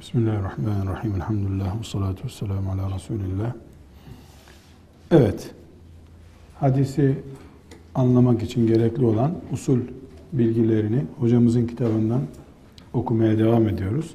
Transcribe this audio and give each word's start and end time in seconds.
Bismillahirrahmanirrahim. 0.00 1.14
Elhamdülillah. 1.14 1.80
Ve 1.80 1.84
salatu 1.84 2.24
vesselamu 2.24 2.70
ala 2.70 2.94
Resulillah. 2.94 3.52
Evet. 5.10 5.50
Hadisi 6.60 7.18
anlamak 7.94 8.42
için 8.42 8.66
gerekli 8.66 9.04
olan 9.04 9.34
usul 9.52 9.80
bilgilerini 10.32 11.04
hocamızın 11.18 11.66
kitabından 11.66 12.20
okumaya 12.92 13.38
devam 13.38 13.68
ediyoruz. 13.68 14.14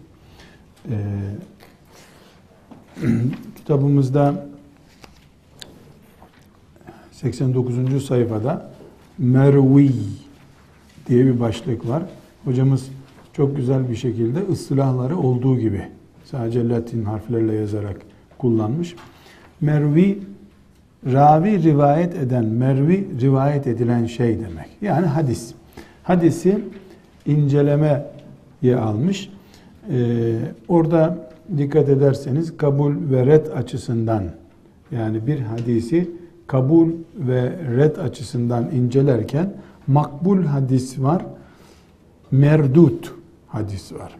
Ee, 0.90 0.98
kitabımızda 3.56 4.48
89. 7.12 8.06
sayfada 8.06 8.72
Mervi 9.18 9.92
diye 11.08 11.26
bir 11.26 11.40
başlık 11.40 11.88
var. 11.88 12.04
Hocamız 12.46 12.90
çok 13.34 13.56
güzel 13.56 13.90
bir 13.90 13.96
şekilde 13.96 14.40
ıslahları 14.52 15.18
olduğu 15.18 15.60
gibi 15.60 15.82
sadece 16.24 16.70
Latin 16.70 17.04
harflerle 17.04 17.54
yazarak 17.54 17.98
kullanmış. 18.38 18.96
Mervi 19.62 20.20
ravi 21.06 21.64
rivayet 21.64 22.16
eden, 22.16 22.46
mervi 22.46 23.08
rivayet 23.22 23.68
edilen 23.68 24.06
şey 24.06 24.40
demek. 24.40 24.70
Yani 24.82 25.06
hadis. 25.06 25.54
Hadisi 26.04 26.60
incelemeye 27.26 28.06
almış. 28.76 29.30
Ee, 29.92 30.36
orada 30.68 31.30
dikkat 31.58 31.90
ederseniz 31.90 32.58
kabul 32.58 32.94
ve 33.12 33.26
red 33.26 33.48
açısından 33.48 34.24
yani 34.92 35.28
bir 35.28 35.40
hadisi 35.40 36.10
kabul 36.48 36.90
ve 37.16 37.52
red 37.78 37.96
açısından 37.96 38.72
incelerken 38.72 39.54
makbul 39.88 40.44
hadis 40.44 41.00
var, 41.00 41.26
merdut 42.32 43.19
hadis 43.50 43.94
var. 43.94 44.16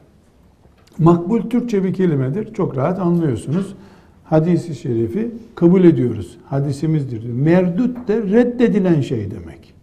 Makbul 0.98 1.42
Türkçe 1.42 1.84
bir 1.84 1.94
kelimedir. 1.94 2.54
Çok 2.54 2.78
rahat 2.78 3.00
anlıyorsunuz. 3.00 3.76
Hadisi 4.24 4.76
şerifi 4.76 5.32
kabul 5.56 5.84
ediyoruz. 5.84 6.38
Hadisimizdir. 6.46 7.30
Merdut 7.30 8.08
de 8.08 8.22
reddedilen 8.24 9.02
şey 9.02 9.32
demek. 9.32 9.74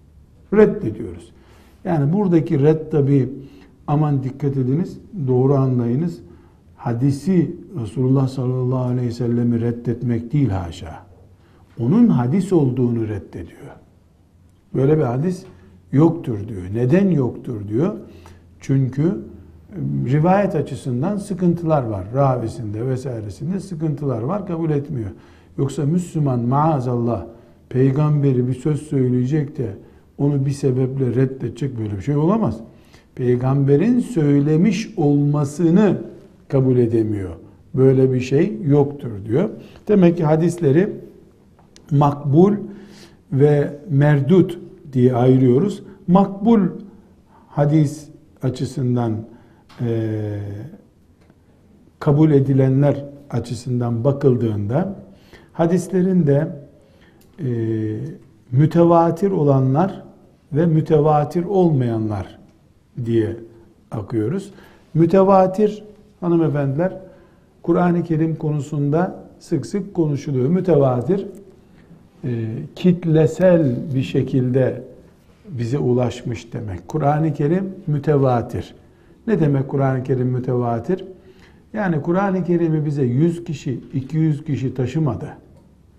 Reddediyoruz. 0.55 1.33
Yani 1.85 2.13
buradaki 2.13 2.63
red 2.63 2.91
tabi 2.91 3.29
aman 3.87 4.23
dikkat 4.23 4.57
ediniz, 4.57 4.99
doğru 5.29 5.55
anlayınız. 5.55 6.21
Hadisi 6.77 7.57
Resulullah 7.83 8.29
sallallahu 8.29 8.85
aleyhi 8.85 9.09
ve 9.09 9.13
sellemi 9.13 9.61
reddetmek 9.61 10.33
değil 10.33 10.49
haşa. 10.49 11.07
Onun 11.81 12.09
hadis 12.09 12.53
olduğunu 12.53 13.09
reddediyor. 13.09 13.77
Böyle 14.75 14.99
bir 14.99 15.03
hadis 15.03 15.45
yoktur 15.93 16.49
diyor. 16.49 16.63
Neden 16.75 17.11
yoktur 17.11 17.69
diyor? 17.69 17.97
Çünkü 18.61 19.19
rivayet 20.07 20.55
açısından 20.55 21.17
sıkıntılar 21.17 21.83
var. 21.83 22.05
Ravisinde 22.15 22.87
vesairesinde 22.87 23.61
sıkıntılar 23.61 24.23
var. 24.23 24.47
Kabul 24.47 24.71
etmiyor. 24.71 25.11
Yoksa 25.59 25.85
Müslüman 25.85 26.41
maazallah 26.41 27.27
peygamberi 27.69 28.49
bir 28.49 28.55
söz 28.55 28.83
söyleyecek 28.83 29.59
de 29.59 29.77
onu 30.19 30.47
bir 30.47 30.51
sebeple 30.51 31.15
reddedecek 31.15 31.79
böyle 31.79 31.97
bir 31.97 32.03
şey 32.03 32.17
olamaz. 32.17 32.61
Peygamberin 33.15 34.01
söylemiş 34.01 34.91
olmasını 34.97 35.99
kabul 36.49 36.79
edemiyor. 36.79 37.31
Böyle 37.75 38.13
bir 38.13 38.21
şey 38.21 38.59
yoktur 38.65 39.11
diyor. 39.29 39.51
Demek 39.89 40.17
ki 40.17 40.25
hadisleri 40.25 40.93
makbul 41.91 42.53
ve 43.33 43.79
merdut 43.91 44.59
diye 44.93 45.15
ayırıyoruz. 45.15 45.83
Makbul 46.07 46.61
hadis 47.49 48.09
açısından 48.43 49.13
e, 49.81 50.39
kabul 51.99 52.31
edilenler 52.31 53.05
açısından 53.31 54.05
bakıldığında 54.05 54.97
hadislerin 55.53 56.27
de 56.27 56.49
e, 57.39 57.49
mütevatir 58.53 59.31
olanlar 59.31 60.03
ve 60.53 60.67
mütevatir 60.67 61.45
olmayanlar 61.45 62.39
diye 63.05 63.37
akıyoruz. 63.91 64.51
Mütevatir 64.95 65.85
hanımefendiler 66.21 66.93
Kur'an-ı 67.63 68.05
Kerim 68.05 68.37
konusunda 68.37 69.25
sık 69.39 69.67
sık 69.67 69.95
konuşuluyor. 69.95 70.49
Mütevatir 70.49 71.27
e, 72.25 72.29
kitlesel 72.77 73.77
bir 73.95 74.03
şekilde 74.03 74.83
bize 75.49 75.79
ulaşmış 75.79 76.53
demek. 76.53 76.89
Kur'an-ı 76.89 77.35
Kerim 77.35 77.75
mütevatir. 77.87 78.75
Ne 79.27 79.41
demek 79.41 79.69
Kur'an-ı 79.69 80.03
Kerim 80.03 80.29
mütevatir? 80.29 81.05
Yani 81.73 82.03
Kur'an-ı 82.03 82.45
Kerim'i 82.45 82.85
bize 82.85 83.03
100 83.03 83.45
kişi, 83.45 83.81
200 83.95 84.45
kişi 84.45 84.75
taşımadı. 84.75 85.27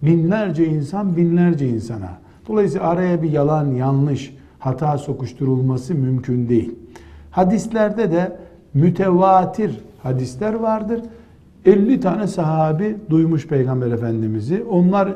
Binlerce 0.02 0.66
insan 0.66 1.18
binlerce 1.18 1.68
insana. 1.70 2.18
Dolayısıyla 2.48 2.88
araya 2.88 3.22
bir 3.22 3.32
yalan, 3.32 3.66
yanlış, 3.66 4.36
hata 4.60 4.98
sokuşturulması 4.98 5.96
mümkün 5.96 6.50
değil. 6.50 6.76
Hadislerde 7.32 8.12
de 8.12 8.38
mütevatir 8.74 9.80
hadisler 10.04 10.54
vardır. 10.54 11.02
50 11.66 12.00
tane 12.00 12.28
sahabi 12.28 12.98
duymuş 13.10 13.48
Peygamber 13.48 13.92
Efendimiz'i. 13.92 14.64
Onlar 14.64 15.16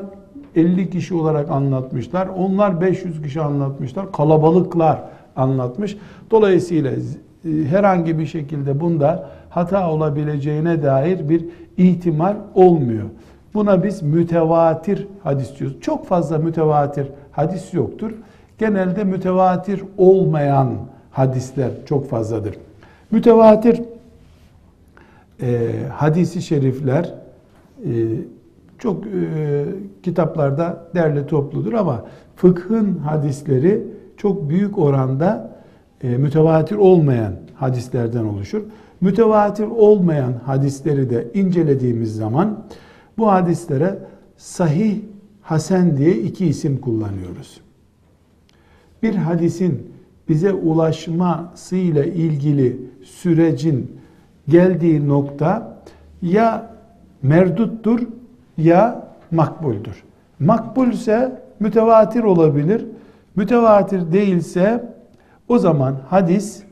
50 0.56 0.90
kişi 0.90 1.14
olarak 1.14 1.50
anlatmışlar. 1.50 2.28
Onlar 2.28 2.80
500 2.80 3.22
kişi 3.22 3.40
anlatmışlar. 3.40 4.12
Kalabalıklar 4.12 5.02
anlatmış. 5.36 5.96
Dolayısıyla 6.30 6.92
herhangi 7.44 8.18
bir 8.18 8.26
şekilde 8.26 8.80
bunda 8.80 9.30
hata 9.50 9.90
olabileceğine 9.90 10.82
dair 10.82 11.28
bir 11.28 11.44
ihtimal 11.76 12.36
olmuyor. 12.54 13.04
Buna 13.54 13.84
biz 13.84 14.02
mütevatir 14.02 15.08
hadis 15.22 15.58
diyoruz. 15.58 15.80
Çok 15.80 16.06
fazla 16.06 16.38
mütevatir 16.38 17.08
hadis 17.32 17.74
yoktur. 17.74 18.12
Genelde 18.58 19.04
mütevatir 19.04 19.82
olmayan 19.98 20.68
hadisler 21.10 21.70
çok 21.86 22.08
fazladır. 22.10 22.54
Mütevatir 23.10 23.82
e, 25.42 25.70
hadisi 25.92 26.42
şerifler 26.42 27.14
e, 27.84 27.90
çok 28.78 29.06
e, 29.06 29.64
kitaplarda 30.02 30.84
derli 30.94 31.26
topludur 31.26 31.72
ama 31.72 32.04
fıkhın 32.36 32.98
hadisleri 32.98 33.82
çok 34.16 34.48
büyük 34.48 34.78
oranda 34.78 35.51
e, 36.02 36.08
mütevatir 36.08 36.76
olmayan 36.76 37.32
hadislerden 37.54 38.24
oluşur. 38.24 38.62
Mütevatir 39.00 39.66
olmayan 39.66 40.32
hadisleri 40.46 41.10
de 41.10 41.28
incelediğimiz 41.34 42.16
zaman 42.16 42.64
bu 43.18 43.32
hadislere 43.32 43.98
sahih, 44.36 45.00
hasen 45.40 45.96
diye 45.96 46.16
iki 46.16 46.46
isim 46.46 46.80
kullanıyoruz. 46.80 47.60
Bir 49.02 49.14
hadisin 49.14 49.92
bize 50.28 50.52
ulaşmasıyla 50.52 52.04
ilgili 52.04 52.80
sürecin 53.04 54.00
geldiği 54.48 55.08
nokta 55.08 55.78
ya 56.22 56.76
merduttur 57.22 58.00
ya 58.58 59.08
makbuldür. 59.30 60.02
Makbulse 60.38 61.42
mütevatir 61.60 62.22
olabilir. 62.22 62.86
Mütevatir 63.36 64.12
değilse 64.12 64.94
o 65.48 65.58
zaman 65.58 65.96
hadis 66.08 66.62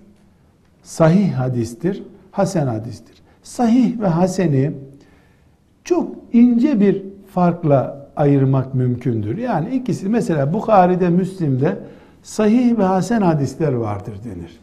sahih 0.83 1.33
hadistir, 1.33 2.03
hasen 2.31 2.67
hadistir. 2.67 3.15
Sahih 3.43 4.01
ve 4.01 4.07
haseni 4.07 4.73
çok 5.85 6.09
ince 6.33 6.81
bir 6.81 7.03
farkla 7.35 8.07
ayırmak 8.17 8.75
mümkündür. 8.75 9.39
Yani 9.39 9.75
ikisi 9.75 10.09
mesela 10.09 10.53
Bukhari'de, 10.53 11.09
Müslim'de 11.09 11.79
sahih 12.23 12.79
ve 12.79 12.83
hasen 12.83 13.23
hadisler 13.23 13.73
vardır 13.73 14.15
denir. 14.25 14.61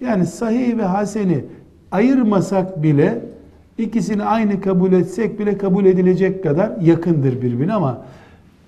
Yani 0.00 0.26
sahih 0.26 0.78
ve 0.78 0.82
haseni 0.82 1.44
ayırmasak 1.90 2.82
bile 2.82 3.22
İkisini 3.78 4.24
aynı 4.24 4.60
kabul 4.60 4.92
etsek 4.92 5.38
bile 5.38 5.58
kabul 5.58 5.84
edilecek 5.84 6.42
kadar 6.42 6.70
yakındır 6.80 7.42
birbirine 7.42 7.72
ama 7.72 8.04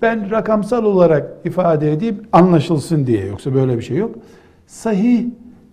ben 0.01 0.31
rakamsal 0.31 0.83
olarak 0.83 1.31
ifade 1.45 1.93
edeyim 1.93 2.23
anlaşılsın 2.31 3.07
diye 3.07 3.25
yoksa 3.25 3.53
böyle 3.53 3.77
bir 3.77 3.81
şey 3.81 3.97
yok. 3.97 4.15
Sahih 4.67 5.25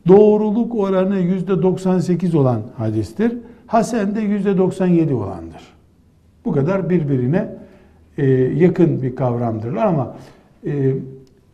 doğruluk 0.08 0.74
oranı 0.74 1.18
yüzde 1.18 1.62
98 1.62 2.34
olan 2.34 2.62
hadistir. 2.76 3.38
Hasen 3.66 4.14
de 4.14 4.20
yüzde 4.20 4.58
97 4.58 5.14
olandır. 5.14 5.62
Bu 6.44 6.52
kadar 6.52 6.90
birbirine 6.90 7.48
e, 8.18 8.26
yakın 8.34 9.02
bir 9.02 9.16
kavramdırlar 9.16 9.86
ama 9.86 10.16
e, 10.66 10.94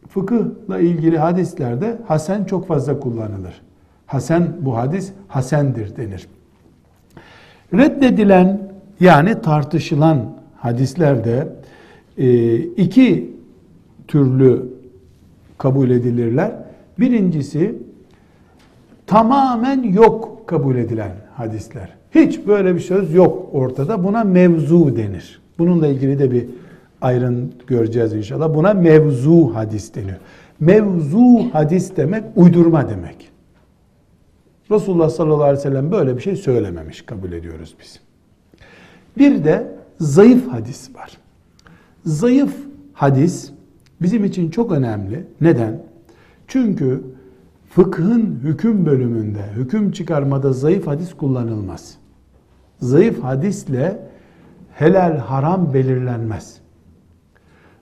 fıkıhla 0.08 0.78
ilgili 0.78 1.18
hadislerde 1.18 1.98
hasen 2.06 2.44
çok 2.44 2.66
fazla 2.66 3.00
kullanılır. 3.00 3.60
Hasen 4.06 4.56
bu 4.60 4.76
hadis 4.76 5.12
hasendir 5.28 5.96
denir. 5.96 6.28
Reddedilen 7.74 8.72
yani 9.00 9.40
tartışılan 9.40 10.18
hadislerde 10.56 11.48
e, 12.18 12.56
iki 12.56 13.34
türlü 14.08 14.68
kabul 15.58 15.90
edilirler. 15.90 16.52
Birincisi 16.98 17.74
tamamen 19.06 19.82
yok 19.82 20.42
kabul 20.46 20.76
edilen 20.76 21.12
hadisler. 21.34 21.88
Hiç 22.14 22.46
böyle 22.46 22.74
bir 22.74 22.80
söz 22.80 23.14
yok 23.14 23.48
ortada. 23.52 24.04
Buna 24.04 24.24
mevzu 24.24 24.96
denir. 24.96 25.40
Bununla 25.58 25.86
ilgili 25.86 26.18
de 26.18 26.30
bir 26.30 26.46
ayrın 27.00 27.52
göreceğiz 27.66 28.14
inşallah. 28.14 28.54
Buna 28.54 28.74
mevzu 28.74 29.54
hadis 29.54 29.94
deniyor. 29.94 30.16
Mevzu 30.60 31.52
hadis 31.52 31.96
demek 31.96 32.24
uydurma 32.36 32.88
demek. 32.88 33.30
Resulullah 34.70 35.10
sallallahu 35.10 35.42
aleyhi 35.42 35.58
ve 35.58 35.62
sellem 35.62 35.92
böyle 35.92 36.16
bir 36.16 36.22
şey 36.22 36.36
söylememiş 36.36 37.02
kabul 37.02 37.32
ediyoruz 37.32 37.74
biz. 37.80 38.00
Bir 39.18 39.44
de 39.44 39.66
zayıf 40.00 40.48
hadis 40.48 40.94
var. 40.94 41.18
Zayıf 42.04 42.56
hadis 42.92 43.50
bizim 44.02 44.24
için 44.24 44.50
çok 44.50 44.72
önemli. 44.72 45.26
Neden? 45.40 45.82
Çünkü 46.48 47.02
fıkhın 47.70 48.38
hüküm 48.42 48.86
bölümünde, 48.86 49.42
hüküm 49.56 49.92
çıkarmada 49.92 50.52
zayıf 50.52 50.86
hadis 50.86 51.14
kullanılmaz. 51.14 51.98
Zayıf 52.80 53.22
hadisle 53.22 54.08
helal 54.74 55.16
haram 55.16 55.74
belirlenmez. 55.74 56.60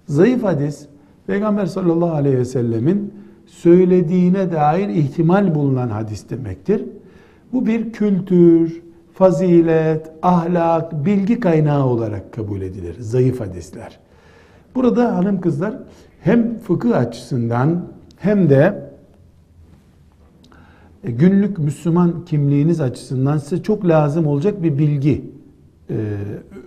Zayıf 0.06 0.42
hadis 0.42 0.86
Peygamber 1.26 1.66
sallallahu 1.66 2.10
aleyhi 2.10 2.38
ve 2.38 2.44
sellemin 2.44 3.14
söylediğine 3.46 4.52
dair 4.52 4.88
ihtimal 4.88 5.54
bulunan 5.54 5.88
hadis 5.88 6.30
demektir. 6.30 6.84
Bu 7.52 7.66
bir 7.66 7.92
kültür, 7.92 8.82
fazilet, 9.14 10.10
ahlak, 10.22 11.04
bilgi 11.04 11.40
kaynağı 11.40 11.84
olarak 11.86 12.32
kabul 12.32 12.60
edilir. 12.60 12.96
Zayıf 13.00 13.40
hadisler. 13.40 13.98
Burada 14.74 15.16
hanım 15.16 15.40
kızlar 15.40 15.78
hem 16.20 16.58
fıkıh 16.58 16.96
açısından 16.96 17.95
hem 18.16 18.50
de 18.50 18.90
günlük 21.02 21.58
Müslüman 21.58 22.24
kimliğiniz 22.24 22.80
açısından 22.80 23.38
size 23.38 23.62
çok 23.62 23.88
lazım 23.88 24.26
olacak 24.26 24.62
bir 24.62 24.78
bilgi 24.78 25.24
e, 25.90 25.94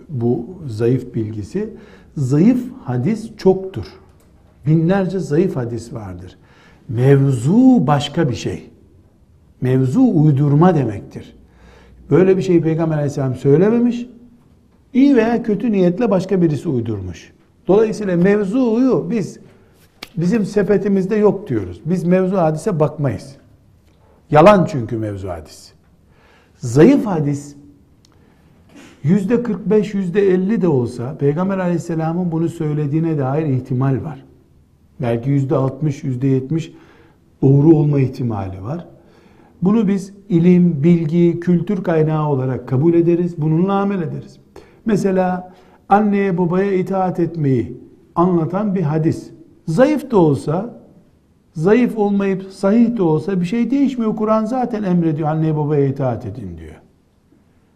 bu 0.08 0.46
zayıf 0.66 1.14
bilgisi. 1.14 1.70
Zayıf 2.16 2.64
hadis 2.84 3.36
çoktur. 3.36 3.86
Binlerce 4.66 5.18
zayıf 5.18 5.56
hadis 5.56 5.92
vardır. 5.92 6.36
Mevzu 6.88 7.86
başka 7.86 8.28
bir 8.28 8.34
şey. 8.34 8.70
Mevzu 9.60 10.00
uydurma 10.00 10.74
demektir. 10.74 11.34
Böyle 12.10 12.36
bir 12.36 12.42
şeyi 12.42 12.62
Peygamber 12.62 12.94
Aleyhisselam 12.96 13.34
söylememiş. 13.34 14.06
İyi 14.94 15.16
veya 15.16 15.42
kötü 15.42 15.72
niyetle 15.72 16.10
başka 16.10 16.42
birisi 16.42 16.68
uydurmuş. 16.68 17.32
Dolayısıyla 17.68 18.16
mevzuyu 18.16 19.06
biz 19.10 19.38
bizim 20.16 20.44
sepetimizde 20.44 21.16
yok 21.16 21.48
diyoruz. 21.48 21.80
Biz 21.84 22.04
mevzu 22.04 22.36
hadise 22.36 22.80
bakmayız. 22.80 23.36
Yalan 24.30 24.64
çünkü 24.64 24.96
mevzu 24.96 25.28
hadis. 25.28 25.72
Zayıf 26.58 27.06
hadis 27.06 27.56
yüzde 29.02 29.42
45, 29.42 29.94
yüzde 29.94 30.28
50 30.28 30.62
de 30.62 30.68
olsa 30.68 31.16
Peygamber 31.18 31.58
aleyhisselamın 31.58 32.32
bunu 32.32 32.48
söylediğine 32.48 33.18
dair 33.18 33.46
ihtimal 33.46 34.04
var. 34.04 34.24
Belki 35.00 35.30
yüzde 35.30 35.56
60, 35.56 36.04
yüzde 36.04 36.26
70 36.26 36.72
doğru 37.42 37.76
olma 37.76 38.00
ihtimali 38.00 38.62
var. 38.62 38.86
Bunu 39.62 39.88
biz 39.88 40.12
ilim, 40.28 40.82
bilgi, 40.82 41.40
kültür 41.40 41.82
kaynağı 41.82 42.28
olarak 42.28 42.68
kabul 42.68 42.94
ederiz. 42.94 43.34
Bununla 43.38 43.72
amel 43.72 44.02
ederiz. 44.02 44.36
Mesela 44.86 45.52
anneye 45.88 46.38
babaya 46.38 46.72
itaat 46.72 47.20
etmeyi 47.20 47.76
anlatan 48.14 48.74
bir 48.74 48.82
hadis. 48.82 49.30
Zayıf 49.66 50.10
da 50.10 50.16
olsa, 50.16 50.74
zayıf 51.54 51.98
olmayıp 51.98 52.42
sahih 52.42 52.96
de 52.96 53.02
olsa 53.02 53.40
bir 53.40 53.46
şey 53.46 53.70
değişmiyor. 53.70 54.16
Kur'an 54.16 54.44
zaten 54.44 54.82
emrediyor 54.82 55.28
anneye 55.28 55.56
babaya 55.56 55.86
itaat 55.86 56.26
edin 56.26 56.58
diyor. 56.58 56.80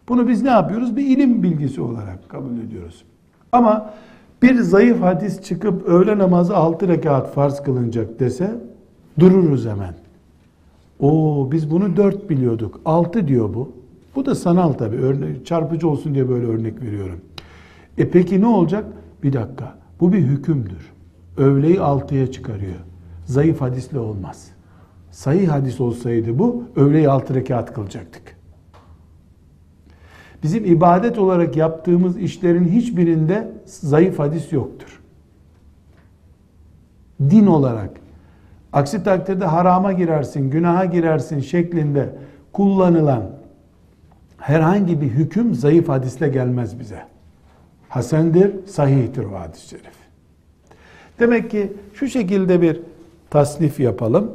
Bunu 0.09 0.27
biz 0.27 0.43
ne 0.43 0.49
yapıyoruz? 0.49 0.95
Bir 0.95 1.05
ilim 1.05 1.43
bilgisi 1.43 1.81
olarak 1.81 2.29
kabul 2.29 2.57
ediyoruz. 2.67 3.03
Ama 3.51 3.93
bir 4.41 4.59
zayıf 4.59 5.01
hadis 5.01 5.41
çıkıp 5.41 5.87
öğle 5.87 6.17
namazı 6.17 6.55
altı 6.55 6.87
rekat 6.87 7.33
farz 7.33 7.63
kılınacak 7.63 8.19
dese 8.19 8.55
dururuz 9.19 9.65
hemen. 9.65 9.93
O 10.99 11.49
biz 11.51 11.71
bunu 11.71 11.97
dört 11.97 12.29
biliyorduk. 12.29 12.81
Altı 12.85 13.27
diyor 13.27 13.53
bu. 13.53 13.71
Bu 14.15 14.25
da 14.25 14.35
sanal 14.35 14.73
tabii. 14.73 14.95
Örne 14.95 15.43
çarpıcı 15.45 15.89
olsun 15.89 16.13
diye 16.13 16.29
böyle 16.29 16.45
örnek 16.45 16.81
veriyorum. 16.81 17.19
E 17.97 18.09
peki 18.09 18.41
ne 18.41 18.47
olacak? 18.47 18.85
Bir 19.23 19.33
dakika. 19.33 19.75
Bu 19.99 20.13
bir 20.13 20.19
hükümdür. 20.19 20.94
Öğleyi 21.37 21.81
altıya 21.81 22.31
çıkarıyor. 22.31 22.79
Zayıf 23.25 23.61
hadisle 23.61 23.99
olmaz. 23.99 24.47
Sahih 25.11 25.49
hadis 25.49 25.81
olsaydı 25.81 26.39
bu, 26.39 26.63
öğleyi 26.75 27.09
altı 27.09 27.35
rekat 27.35 27.73
kılacaktık. 27.73 28.35
Bizim 30.43 30.65
ibadet 30.65 31.17
olarak 31.17 31.55
yaptığımız 31.55 32.17
işlerin 32.17 32.65
hiçbirinde 32.65 33.51
zayıf 33.65 34.19
hadis 34.19 34.51
yoktur. 34.51 35.01
Din 37.21 37.45
olarak. 37.45 37.89
Aksi 38.73 39.03
takdirde 39.03 39.45
harama 39.45 39.93
girersin, 39.93 40.49
günaha 40.49 40.91
girersin 40.91 41.39
şeklinde 41.39 42.15
kullanılan 42.53 43.23
herhangi 44.37 45.01
bir 45.01 45.07
hüküm 45.07 45.55
zayıf 45.55 45.89
hadisle 45.89 46.27
gelmez 46.27 46.79
bize. 46.79 47.01
Hasendir, 47.89 48.67
sahihtir 48.67 49.23
o 49.23 49.39
hadis-i 49.39 49.67
şerif. 49.69 50.04
Demek 51.19 51.51
ki 51.51 51.73
şu 51.93 52.07
şekilde 52.07 52.61
bir 52.61 52.81
tasnif 53.29 53.79
yapalım. 53.79 54.31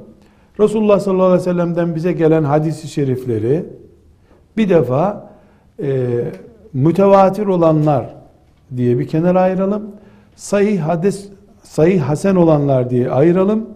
Resulullah 0.61 1.01
sallallahu 1.01 1.27
aleyhi 1.27 1.41
ve 1.41 1.45
sellem'den 1.45 1.95
bize 1.95 2.13
gelen 2.13 2.45
hadis-i 2.45 2.89
şerifleri 2.89 3.65
bir 4.57 4.69
defa 4.69 5.31
e, 5.83 6.09
mütevatir 6.73 7.47
olanlar 7.47 8.15
diye 8.77 8.99
bir 8.99 9.09
kenara 9.09 9.41
ayıralım. 9.41 9.83
Sahih 10.37 10.81
hadis, 10.81 11.29
sahih 11.63 12.01
hasen 12.01 12.37
olanlar 12.37 12.91
diye 12.91 13.11
ayıralım. 13.11 13.69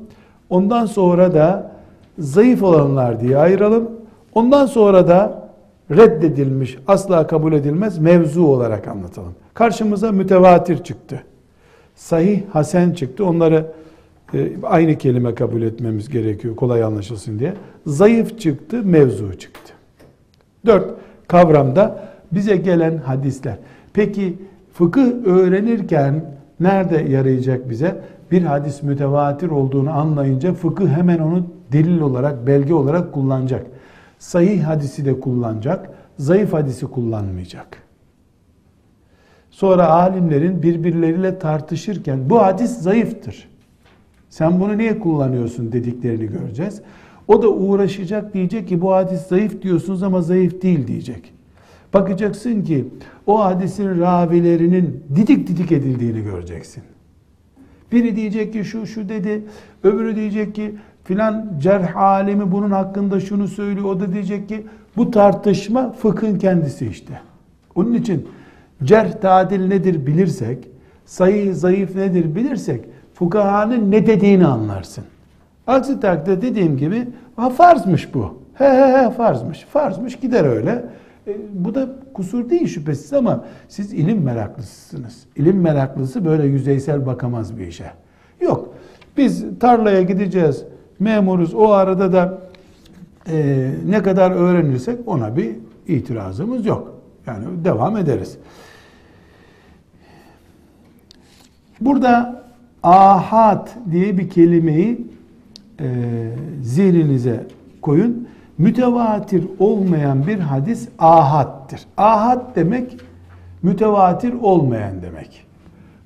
Ondan 0.50 0.86
sonra 0.86 1.34
da 1.34 1.72
zayıf 2.18 2.62
olanlar 2.62 3.20
diye 3.20 3.38
ayıralım. 3.38 3.90
Ondan 4.34 4.66
sonra 4.66 5.08
da 5.08 5.48
reddedilmiş, 5.90 6.78
asla 6.88 7.26
kabul 7.26 7.52
edilmez 7.52 7.98
mevzu 7.98 8.46
olarak 8.46 8.88
anlatalım. 8.88 9.34
Karşımıza 9.54 10.12
mütevatir 10.12 10.84
çıktı. 10.84 11.22
Sahih, 11.94 12.42
hasen 12.52 12.92
çıktı. 12.92 13.24
Onları 13.24 13.66
e, 14.34 14.52
aynı 14.62 14.98
kelime 14.98 15.34
kabul 15.34 15.62
etmemiz 15.62 16.08
gerekiyor 16.08 16.56
kolay 16.56 16.82
anlaşılsın 16.82 17.38
diye. 17.38 17.54
Zayıf 17.86 18.38
çıktı, 18.38 18.82
mevzu 18.84 19.38
çıktı. 19.38 19.72
Dört, 20.66 20.94
kavramda 21.28 22.08
bize 22.32 22.56
gelen 22.56 22.96
hadisler. 22.96 23.56
Peki 23.92 24.38
fıkıh 24.72 25.24
öğrenirken 25.24 26.24
nerede 26.60 26.96
yarayacak 26.96 27.70
bize? 27.70 28.00
Bir 28.30 28.42
hadis 28.42 28.82
mütevatir 28.82 29.50
olduğunu 29.50 29.90
anlayınca 29.90 30.54
fıkıh 30.54 30.88
hemen 30.88 31.18
onu 31.18 31.46
delil 31.72 32.00
olarak, 32.00 32.46
belge 32.46 32.74
olarak 32.74 33.12
kullanacak. 33.12 33.66
Sahih 34.18 34.62
hadisi 34.62 35.04
de 35.04 35.20
kullanacak, 35.20 35.90
zayıf 36.18 36.52
hadisi 36.52 36.86
kullanmayacak. 36.86 37.83
Sonra 39.54 39.88
alimlerin 39.88 40.62
birbirleriyle 40.62 41.38
tartışırken 41.38 42.30
bu 42.30 42.42
hadis 42.42 42.78
zayıftır. 42.78 43.48
Sen 44.30 44.60
bunu 44.60 44.78
niye 44.78 44.98
kullanıyorsun 44.98 45.72
dediklerini 45.72 46.26
göreceğiz. 46.26 46.82
O 47.28 47.42
da 47.42 47.48
uğraşacak 47.48 48.34
diyecek 48.34 48.68
ki 48.68 48.80
bu 48.80 48.92
hadis 48.92 49.20
zayıf 49.20 49.62
diyorsunuz 49.62 50.02
ama 50.02 50.22
zayıf 50.22 50.62
değil 50.62 50.86
diyecek. 50.86 51.32
Bakacaksın 51.94 52.62
ki 52.62 52.84
o 53.26 53.44
hadisin 53.44 54.00
ravilerinin 54.00 55.04
didik 55.16 55.48
didik 55.48 55.72
edildiğini 55.72 56.22
göreceksin. 56.24 56.82
Biri 57.92 58.16
diyecek 58.16 58.52
ki 58.52 58.64
şu 58.64 58.86
şu 58.86 59.08
dedi, 59.08 59.44
öbürü 59.82 60.16
diyecek 60.16 60.54
ki 60.54 60.74
filan 61.04 61.52
cerh 61.58 61.96
alemi 61.96 62.52
bunun 62.52 62.70
hakkında 62.70 63.20
şunu 63.20 63.48
söylüyor. 63.48 63.86
O 63.86 64.00
da 64.00 64.12
diyecek 64.12 64.48
ki 64.48 64.66
bu 64.96 65.10
tartışma 65.10 65.92
fıkhın 65.92 66.38
kendisi 66.38 66.86
işte. 66.86 67.20
Onun 67.74 67.94
için 67.94 68.28
cerh 68.84 69.12
tadil 69.20 69.66
nedir 69.66 70.06
bilirsek, 70.06 70.68
sayı 71.04 71.54
zayıf 71.54 71.96
nedir 71.96 72.34
bilirsek 72.34 72.84
fukahanın 73.14 73.90
ne 73.90 74.06
dediğini 74.06 74.46
anlarsın. 74.46 75.04
Aksi 75.66 76.00
takdirde 76.00 76.42
dediğim 76.42 76.76
gibi 76.76 77.08
ha 77.36 77.50
farzmış 77.50 78.14
bu. 78.14 78.38
He 78.54 78.64
he 78.64 78.98
he 78.98 79.10
farzmış. 79.10 79.60
Farzmış 79.60 80.16
gider 80.16 80.44
öyle. 80.44 80.84
E, 81.26 81.36
bu 81.52 81.74
da 81.74 81.88
kusur 82.14 82.50
değil 82.50 82.66
şüphesiz 82.66 83.12
ama 83.12 83.44
siz 83.68 83.92
ilim 83.92 84.22
meraklısısınız. 84.22 85.26
İlim 85.36 85.60
meraklısı 85.60 86.24
böyle 86.24 86.46
yüzeysel 86.46 87.06
bakamaz 87.06 87.58
bir 87.58 87.66
işe. 87.66 87.90
Yok. 88.40 88.74
Biz 89.16 89.44
tarlaya 89.60 90.02
gideceğiz. 90.02 90.64
Memuruz. 90.98 91.54
O 91.54 91.70
arada 91.70 92.12
da 92.12 92.38
e, 93.30 93.70
ne 93.86 94.02
kadar 94.02 94.30
öğrenirsek 94.30 94.98
ona 95.06 95.36
bir 95.36 95.56
itirazımız 95.86 96.66
yok. 96.66 96.93
Yani 97.26 97.64
devam 97.64 97.96
ederiz. 97.96 98.38
Burada 101.80 102.44
ahad 102.82 103.68
diye 103.90 104.18
bir 104.18 104.30
kelimeyi 104.30 105.06
e, 105.80 105.86
zihninize 106.62 107.46
koyun. 107.82 108.28
mütevatir 108.58 109.44
olmayan 109.58 110.26
bir 110.26 110.38
hadis 110.38 110.88
ahattır. 110.98 111.80
Ahad 111.96 112.56
demek 112.56 112.96
mütevatir 113.62 114.32
olmayan 114.32 115.02
demek. 115.02 115.46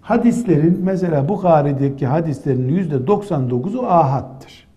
Hadislerin 0.01 0.81
mesela 0.85 1.29
Bukhari'deki 1.29 2.07
hadislerin 2.07 2.69
yüzde 2.69 2.95
99'u 2.95 3.87
ahattır. 3.87 4.69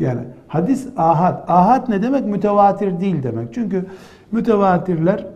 Yani 0.00 0.20
hadis 0.48 0.86
ahad. 0.96 1.44
Ahad 1.48 1.88
ne 1.88 2.02
demek? 2.02 2.26
Mütevatir 2.26 3.00
değil 3.00 3.22
demek. 3.22 3.54
Çünkü 3.54 3.86
mütevatirler 4.32 5.26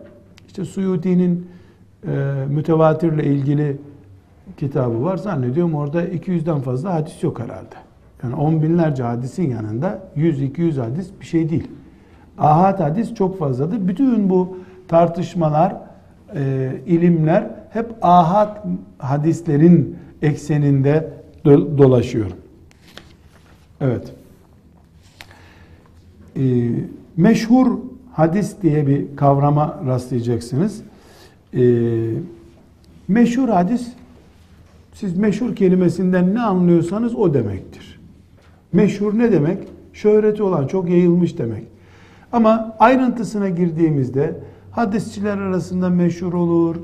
işte 0.47 0.65
Suyuti'nin 0.65 1.47
e, 2.07 2.45
mütevatirle 2.49 3.23
ilgili 3.23 3.77
kitabı 4.57 5.03
var. 5.03 5.17
Zannediyorum 5.17 5.73
orada 5.75 6.03
200'den 6.05 6.59
fazla 6.59 6.93
hadis 6.93 7.23
yok 7.23 7.39
herhalde. 7.39 7.75
Yani 8.23 8.35
on 8.35 8.63
binlerce 8.63 9.03
hadisin 9.03 9.49
yanında 9.49 9.99
100-200 10.17 10.81
hadis 10.81 11.09
bir 11.21 11.25
şey 11.25 11.49
değil. 11.49 11.67
Ahad 12.37 12.79
hadis 12.79 13.13
çok 13.13 13.39
fazladır. 13.39 13.87
Bütün 13.87 14.29
bu 14.29 14.57
tartışmalar, 14.87 15.75
e, 16.35 16.71
ilimler 16.85 17.49
hep 17.69 17.85
ahad 18.01 18.57
hadislerin 18.97 19.97
ekseninde 20.21 21.09
do- 21.45 21.77
dolaşıyor. 21.77 22.31
Evet. 23.81 24.13
E, 26.37 26.71
meşhur 27.17 27.77
hadis 28.15 28.55
diye 28.61 28.87
bir 28.87 29.15
kavrama 29.15 29.79
rastlayacaksınız. 29.87 30.81
E, 31.53 31.61
meşhur 33.07 33.49
hadis, 33.49 33.87
siz 34.93 35.17
meşhur 35.17 35.55
kelimesinden 35.55 36.35
ne 36.35 36.41
anlıyorsanız 36.41 37.15
o 37.15 37.33
demektir. 37.33 37.99
Meşhur 38.73 39.17
ne 39.17 39.31
demek? 39.31 39.57
Şöhreti 39.93 40.43
olan, 40.43 40.67
çok 40.67 40.89
yayılmış 40.89 41.37
demek. 41.37 41.63
Ama 42.31 42.75
ayrıntısına 42.79 43.49
girdiğimizde 43.49 44.35
hadisçiler 44.71 45.37
arasında 45.37 45.89
meşhur 45.89 46.33
olur, 46.33 46.75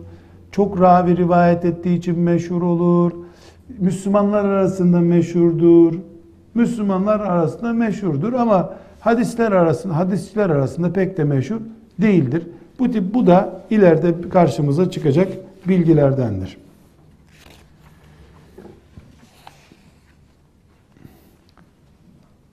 çok 0.51 0.81
ravi 0.81 1.17
rivayet 1.17 1.65
ettiği 1.65 1.97
için 1.97 2.19
meşhur 2.19 2.61
olur, 2.61 3.11
Müslümanlar 3.79 4.45
arasında 4.45 4.99
meşhurdur, 4.99 5.93
Müslümanlar 6.53 7.19
arasında 7.19 7.73
meşhurdur 7.73 8.33
ama 8.33 8.73
hadisler 9.01 9.51
arasında, 9.51 9.97
hadisçiler 9.97 10.49
arasında 10.49 10.93
pek 10.93 11.17
de 11.17 11.23
meşhur 11.23 11.59
değildir. 12.01 12.47
Bu 12.79 12.91
tip 12.91 13.13
bu 13.13 13.27
da 13.27 13.61
ileride 13.69 14.29
karşımıza 14.29 14.91
çıkacak 14.91 15.27
bilgilerdendir. 15.67 16.57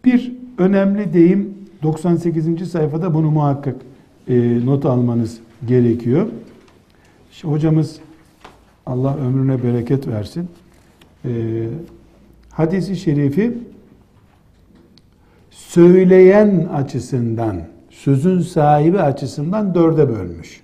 Bir 0.05 0.33
önemli 0.59 1.13
deyim 1.13 1.55
98. 1.83 2.71
sayfada 2.71 3.15
bunu 3.15 3.31
muhakkak 3.31 3.77
e, 4.29 4.67
not 4.67 4.87
almanız 4.87 5.39
gerekiyor. 5.67 6.29
İşte 7.33 7.49
hocamız 7.49 8.01
Allah 8.87 9.17
ömrüne 9.17 9.63
bereket 9.63 10.09
versin. 10.09 10.49
E, 11.25 11.31
hadisi 12.51 12.97
şerifi 12.97 13.59
söyleyen 15.79 16.69
açısından, 16.75 17.57
sözün 17.91 18.41
sahibi 18.41 19.01
açısından 19.01 19.75
dörde 19.75 20.09
bölmüş. 20.09 20.61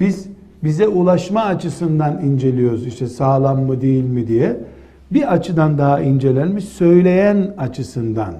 Biz 0.00 0.26
bize 0.64 0.88
ulaşma 0.88 1.44
açısından 1.44 2.24
inceliyoruz 2.24 2.86
işte 2.86 3.06
sağlam 3.06 3.62
mı 3.62 3.80
değil 3.80 4.04
mi 4.04 4.26
diye. 4.26 4.56
Bir 5.10 5.32
açıdan 5.32 5.78
daha 5.78 6.00
incelenmiş 6.00 6.64
söyleyen 6.64 7.54
açısından, 7.58 8.34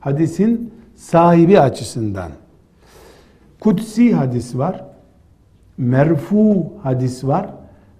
hadisin 0.00 0.74
sahibi 0.96 1.60
açısından. 1.60 2.30
Kutsi 3.60 4.14
hadis 4.14 4.56
var, 4.56 4.84
merfu 5.78 6.72
hadis 6.82 7.24
var, 7.24 7.46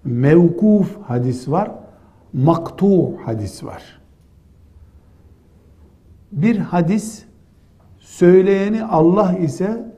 mevkuf 0.04 0.96
hadis 1.02 1.48
var, 1.48 1.70
maktu 2.32 3.16
hadis 3.24 3.64
var. 3.64 4.01
Bir 6.32 6.58
hadis 6.58 7.24
söyleyeni 8.00 8.84
Allah 8.84 9.32
ise 9.32 9.92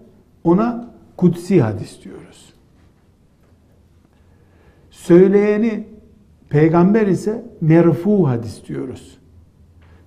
ona 0.45 0.91
kutsi 1.17 1.62
hadis 1.62 2.05
diyoruz. 2.05 2.55
Söyleyeni 4.91 5.88
peygamber 6.49 7.07
ise 7.07 7.45
merfu 7.61 8.29
hadis 8.29 8.69
diyoruz. 8.69 9.19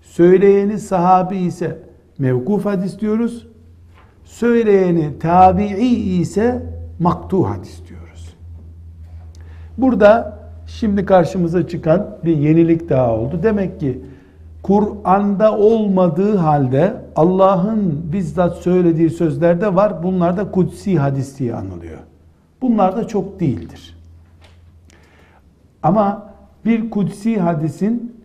Söyleyeni 0.02 0.80
sahabi 0.80 1.38
ise 1.38 1.80
mevkuf 2.18 2.66
hadis 2.66 3.00
diyoruz. 3.00 3.48
Söyleyeni 4.24 5.20
tabi'i 5.20 6.20
ise 6.20 6.64
maktu 7.00 7.50
hadis 7.50 7.82
diyoruz. 7.90 8.36
Burada 9.78 10.40
şimdi 10.68 11.06
karşımıza 11.06 11.68
çıkan 11.68 12.18
bir 12.26 12.38
yenilik 12.38 12.90
daha 12.90 13.16
oldu. 13.16 13.40
Demek 13.44 13.80
ki 13.80 14.02
Kur'an'da 14.68 15.58
olmadığı 15.58 16.36
halde 16.36 17.02
Allah'ın 17.16 18.12
bizzat 18.14 18.58
söylediği 18.58 19.10
sözlerde 19.10 19.76
var. 19.76 20.04
Bunlar 20.04 20.38
da 20.38 20.52
kutsi 20.52 21.00
hadis 21.00 21.40
diye 21.40 21.56
anılıyor. 21.56 22.00
Bunlar 22.62 22.96
da 22.96 23.08
çok 23.08 23.40
değildir. 23.40 23.98
Ama 25.84 26.34
bir 26.66 26.90
kutsi 26.90 27.40
hadisin 27.40 28.16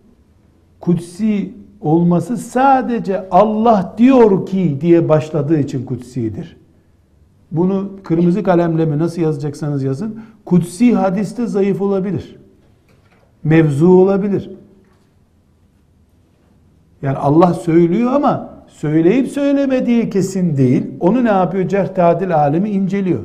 kutsi 0.80 1.54
olması 1.80 2.36
sadece 2.36 3.28
Allah 3.30 3.94
diyor 3.98 4.46
ki 4.46 4.78
diye 4.80 5.08
başladığı 5.08 5.58
için 5.58 5.84
kutsidir. 5.84 6.56
Bunu 7.50 7.90
kırmızı 8.04 8.42
kalemle 8.42 8.86
mi 8.86 8.98
nasıl 8.98 9.22
yazacaksanız 9.22 9.82
yazın. 9.82 10.20
Kutsi 10.44 10.94
hadiste 10.94 11.46
zayıf 11.46 11.80
olabilir. 11.80 12.36
Mevzu 13.44 13.88
olabilir. 13.88 14.50
Yani 17.02 17.16
Allah 17.16 17.54
söylüyor 17.54 18.12
ama 18.12 18.50
söyleyip 18.66 19.28
söylemediği 19.28 20.10
kesin 20.10 20.56
değil. 20.56 20.86
Onu 21.00 21.24
ne 21.24 21.28
yapıyor? 21.28 21.68
Cerh 21.68 21.94
tadil 21.94 22.36
alemi 22.36 22.70
inceliyor. 22.70 23.20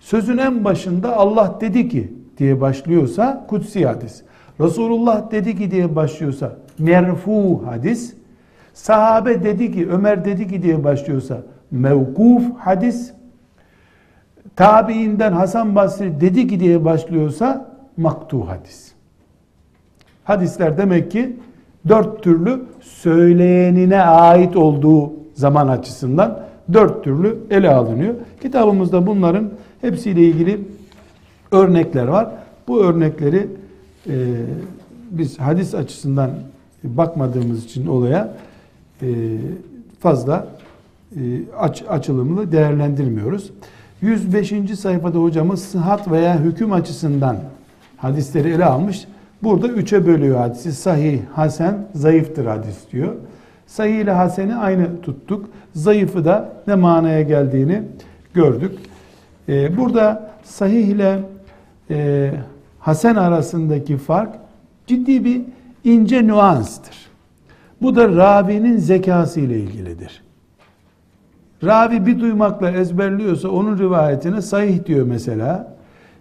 Sözün 0.00 0.38
en 0.38 0.64
başında 0.64 1.16
Allah 1.16 1.58
dedi 1.60 1.88
ki 1.88 2.12
diye 2.38 2.60
başlıyorsa 2.60 3.46
kutsi 3.48 3.86
hadis. 3.86 4.22
Resulullah 4.60 5.30
dedi 5.30 5.56
ki 5.56 5.70
diye 5.70 5.96
başlıyorsa 5.96 6.52
merfu 6.78 7.62
hadis. 7.66 8.14
Sahabe 8.74 9.42
dedi 9.42 9.72
ki, 9.72 9.88
Ömer 9.90 10.24
dedi 10.24 10.48
ki 10.48 10.62
diye 10.62 10.84
başlıyorsa 10.84 11.42
mevkuf 11.70 12.42
hadis. 12.58 13.12
Tabiinden 14.56 15.32
Hasan 15.32 15.74
Basri 15.74 16.20
dedi 16.20 16.48
ki 16.48 16.60
diye 16.60 16.84
başlıyorsa 16.84 17.76
maktu 17.96 18.48
hadis. 18.48 18.92
Hadisler 20.24 20.78
demek 20.78 21.10
ki 21.10 21.36
dört 21.88 22.22
türlü 22.22 22.62
söyleyenine 22.80 24.02
ait 24.02 24.56
olduğu 24.56 25.12
zaman 25.34 25.68
açısından 25.68 26.40
dört 26.72 27.04
türlü 27.04 27.38
ele 27.50 27.70
alınıyor. 27.70 28.14
Kitabımızda 28.42 29.06
bunların 29.06 29.50
hepsiyle 29.80 30.22
ilgili 30.22 30.60
örnekler 31.52 32.06
var. 32.06 32.28
Bu 32.68 32.84
örnekleri 32.84 33.46
e, 34.06 34.14
biz 35.10 35.38
hadis 35.38 35.74
açısından 35.74 36.30
bakmadığımız 36.84 37.64
için 37.64 37.86
olaya 37.86 38.34
e, 39.02 39.06
fazla 40.00 40.46
e, 41.16 41.20
aç, 41.58 41.84
açılımlı 41.88 42.52
değerlendirmiyoruz. 42.52 43.50
105. 44.00 44.52
sayfada 44.78 45.18
hocamız 45.18 45.62
sıhhat 45.62 46.10
veya 46.10 46.40
hüküm 46.40 46.72
açısından 46.72 47.36
hadisleri 47.96 48.48
ele 48.48 48.64
almış. 48.64 49.06
Burada 49.42 49.68
üçe 49.68 50.06
bölüyor 50.06 50.38
hadisi. 50.38 50.72
Sahih, 50.72 51.20
hasen, 51.34 51.86
zayıftır 51.94 52.46
hadis 52.46 52.76
diyor. 52.92 53.14
Sahih 53.66 53.94
ile 53.94 54.10
haseni 54.10 54.54
aynı 54.54 55.00
tuttuk. 55.02 55.50
Zayıfı 55.74 56.24
da 56.24 56.52
ne 56.66 56.74
manaya 56.74 57.22
geldiğini 57.22 57.82
gördük. 58.34 58.78
Ee, 59.48 59.76
burada 59.76 60.30
sahih 60.42 60.86
ile 60.86 61.20
e, 61.90 62.30
hasen 62.78 63.14
arasındaki 63.14 63.96
fark 63.96 64.34
ciddi 64.86 65.24
bir 65.24 65.42
ince 65.84 66.26
nüanstır. 66.26 66.96
Bu 67.82 67.96
da 67.96 68.08
ravinin 68.08 68.76
zekası 68.76 69.40
ile 69.40 69.58
ilgilidir. 69.58 70.22
Ravi 71.64 72.06
bir 72.06 72.20
duymakla 72.20 72.70
ezberliyorsa 72.70 73.48
onun 73.48 73.78
rivayetine 73.78 74.42
sahih 74.42 74.84
diyor 74.84 75.06
mesela. 75.06 75.77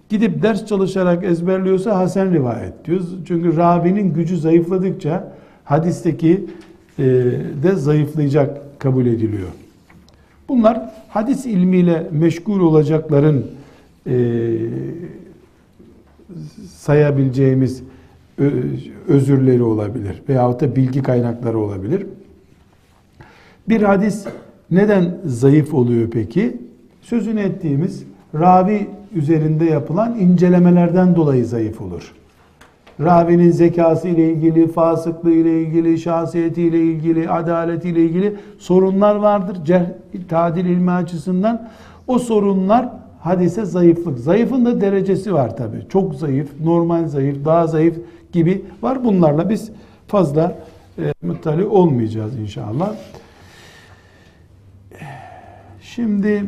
Gidip 0.09 0.43
ders 0.43 0.65
çalışarak 0.65 1.23
ezberliyorsa 1.23 1.97
hasen 1.97 2.33
rivayet 2.33 2.85
diyoruz. 2.85 3.15
Çünkü 3.27 3.57
ravinin 3.57 4.13
gücü 4.13 4.37
zayıfladıkça 4.37 5.33
hadisteki 5.63 6.45
e, 6.99 7.03
de 7.63 7.75
zayıflayacak 7.75 8.79
kabul 8.79 9.05
ediliyor. 9.05 9.47
Bunlar 10.49 10.89
hadis 11.09 11.45
ilmiyle 11.45 12.07
meşgul 12.11 12.59
olacakların 12.59 13.45
e, 14.07 14.15
sayabileceğimiz 16.69 17.83
özürleri 19.07 19.63
olabilir 19.63 20.21
veyahut 20.29 20.61
da 20.61 20.75
bilgi 20.75 21.03
kaynakları 21.03 21.59
olabilir. 21.59 22.05
Bir 23.69 23.81
hadis 23.81 24.25
neden 24.71 25.17
zayıf 25.25 25.73
oluyor 25.73 26.09
peki? 26.09 26.57
Sözünü 27.01 27.39
ettiğimiz 27.39 28.03
ravi 28.35 28.87
üzerinde 29.15 29.65
yapılan 29.65 30.19
incelemelerden 30.19 31.15
dolayı 31.15 31.45
zayıf 31.45 31.81
olur. 31.81 32.13
Ravinin 32.99 33.51
zekası 33.51 34.07
ile 34.07 34.31
ilgili, 34.31 34.67
fasıklığı 34.67 35.31
ile 35.31 35.61
ilgili, 35.61 35.99
şahsiyeti 35.99 36.61
ile 36.61 36.79
ilgili, 36.79 37.29
adaleti 37.29 37.89
ile 37.89 38.03
ilgili 38.03 38.35
sorunlar 38.59 39.15
vardır. 39.15 39.57
Cerh, 39.65 39.85
tadil 40.29 40.65
ilmi 40.65 40.91
açısından 40.91 41.69
o 42.07 42.19
sorunlar 42.19 42.89
hadise 43.19 43.65
zayıflık. 43.65 44.19
Zayıfın 44.19 44.65
da 44.65 44.81
derecesi 44.81 45.33
var 45.33 45.57
tabi. 45.57 45.77
Çok 45.89 46.15
zayıf, 46.15 46.49
normal 46.63 47.07
zayıf, 47.07 47.45
daha 47.45 47.67
zayıf 47.67 47.95
gibi 48.31 48.65
var. 48.81 49.03
Bunlarla 49.03 49.49
biz 49.49 49.71
fazla 50.07 50.55
e, 50.99 51.13
muttali 51.21 51.65
olmayacağız 51.65 52.39
inşallah. 52.39 52.95
Şimdi 55.81 56.43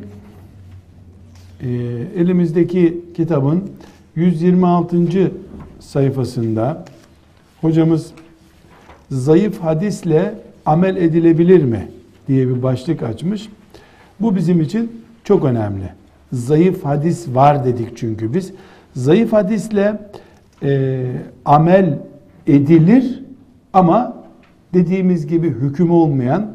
e, 1.63 1.67
elimizdeki 2.15 3.01
kitabın 3.15 3.63
126. 4.15 5.31
sayfasında 5.79 6.85
hocamız 7.61 8.11
zayıf 9.11 9.59
hadisle 9.59 10.33
amel 10.65 10.95
edilebilir 10.95 11.63
mi 11.63 11.87
diye 12.27 12.47
bir 12.47 12.63
başlık 12.63 13.03
açmış. 13.03 13.49
Bu 14.19 14.35
bizim 14.35 14.61
için 14.61 14.91
çok 15.23 15.45
önemli. 15.45 15.89
Zayıf 16.33 16.85
hadis 16.85 17.27
var 17.35 17.65
dedik 17.65 17.97
çünkü 17.97 18.33
biz. 18.33 18.53
Zayıf 18.95 19.33
hadisle 19.33 19.99
e, 20.63 21.01
amel 21.45 21.99
edilir 22.47 23.23
ama 23.73 24.23
dediğimiz 24.73 25.27
gibi 25.27 25.49
hüküm 25.49 25.91
olmayan 25.91 26.47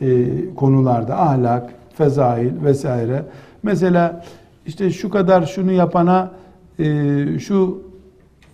e, 0.00 0.26
konularda 0.54 1.20
ahlak, 1.20 1.70
fezail 1.94 2.50
vesaire. 2.64 3.22
Mesela 3.68 4.24
işte 4.66 4.90
şu 4.90 5.10
kadar 5.10 5.46
şunu 5.46 5.72
yapana 5.72 6.30
e, 6.78 7.38
şu 7.38 7.82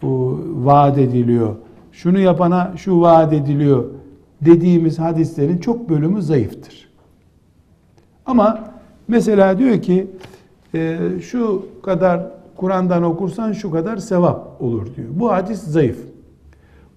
o, 0.02 0.38
vaat 0.54 0.98
ediliyor. 0.98 1.54
Şunu 1.92 2.18
yapana 2.18 2.72
şu 2.76 3.00
vaat 3.00 3.32
ediliyor 3.32 3.84
dediğimiz 4.40 4.98
hadislerin 4.98 5.58
çok 5.58 5.88
bölümü 5.88 6.22
zayıftır. 6.22 6.88
Ama 8.26 8.64
mesela 9.08 9.58
diyor 9.58 9.82
ki 9.82 10.06
e, 10.74 10.98
şu 11.22 11.66
kadar 11.82 12.26
Kur'an'dan 12.56 13.02
okursan 13.02 13.52
şu 13.52 13.70
kadar 13.70 13.96
sevap 13.96 14.62
olur 14.62 14.86
diyor. 14.96 15.08
Bu 15.10 15.32
hadis 15.32 15.60
zayıf. 15.62 15.98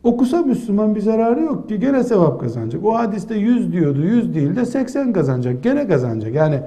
Okusa 0.03 0.41
Müslüman 0.41 0.95
bir 0.95 1.01
zararı 1.01 1.41
yok 1.41 1.69
ki 1.69 1.79
gene 1.79 2.03
sevap 2.03 2.39
kazanacak. 2.39 2.85
O 2.85 2.93
hadiste 2.93 3.35
100 3.35 3.71
diyordu 3.71 4.01
100 4.01 4.35
değil 4.35 4.55
de 4.55 4.65
80 4.65 5.13
kazanacak 5.13 5.63
gene 5.63 5.87
kazanacak. 5.87 6.33
Yani 6.33 6.59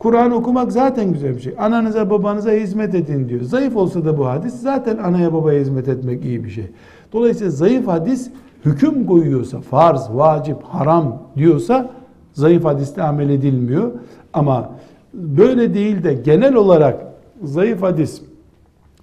Kur'an 0.00 0.30
okumak 0.30 0.72
zaten 0.72 1.12
güzel 1.12 1.36
bir 1.36 1.40
şey. 1.40 1.54
Ananıza 1.58 2.10
babanıza 2.10 2.50
hizmet 2.50 2.94
edin 2.94 3.28
diyor. 3.28 3.40
Zayıf 3.40 3.76
olsa 3.76 4.04
da 4.04 4.18
bu 4.18 4.26
hadis 4.26 4.54
zaten 4.54 4.96
anaya 4.96 5.32
babaya 5.32 5.60
hizmet 5.60 5.88
etmek 5.88 6.24
iyi 6.24 6.44
bir 6.44 6.50
şey. 6.50 6.66
Dolayısıyla 7.12 7.50
zayıf 7.50 7.86
hadis 7.86 8.30
hüküm 8.64 9.06
koyuyorsa 9.06 9.60
farz, 9.60 10.08
vacip, 10.10 10.62
haram 10.62 11.22
diyorsa 11.36 11.90
zayıf 12.32 12.64
hadiste 12.64 13.02
amel 13.02 13.30
edilmiyor. 13.30 13.92
Ama 14.32 14.70
böyle 15.14 15.74
değil 15.74 16.04
de 16.04 16.14
genel 16.14 16.54
olarak 16.54 17.06
zayıf 17.42 17.82
hadis 17.82 18.22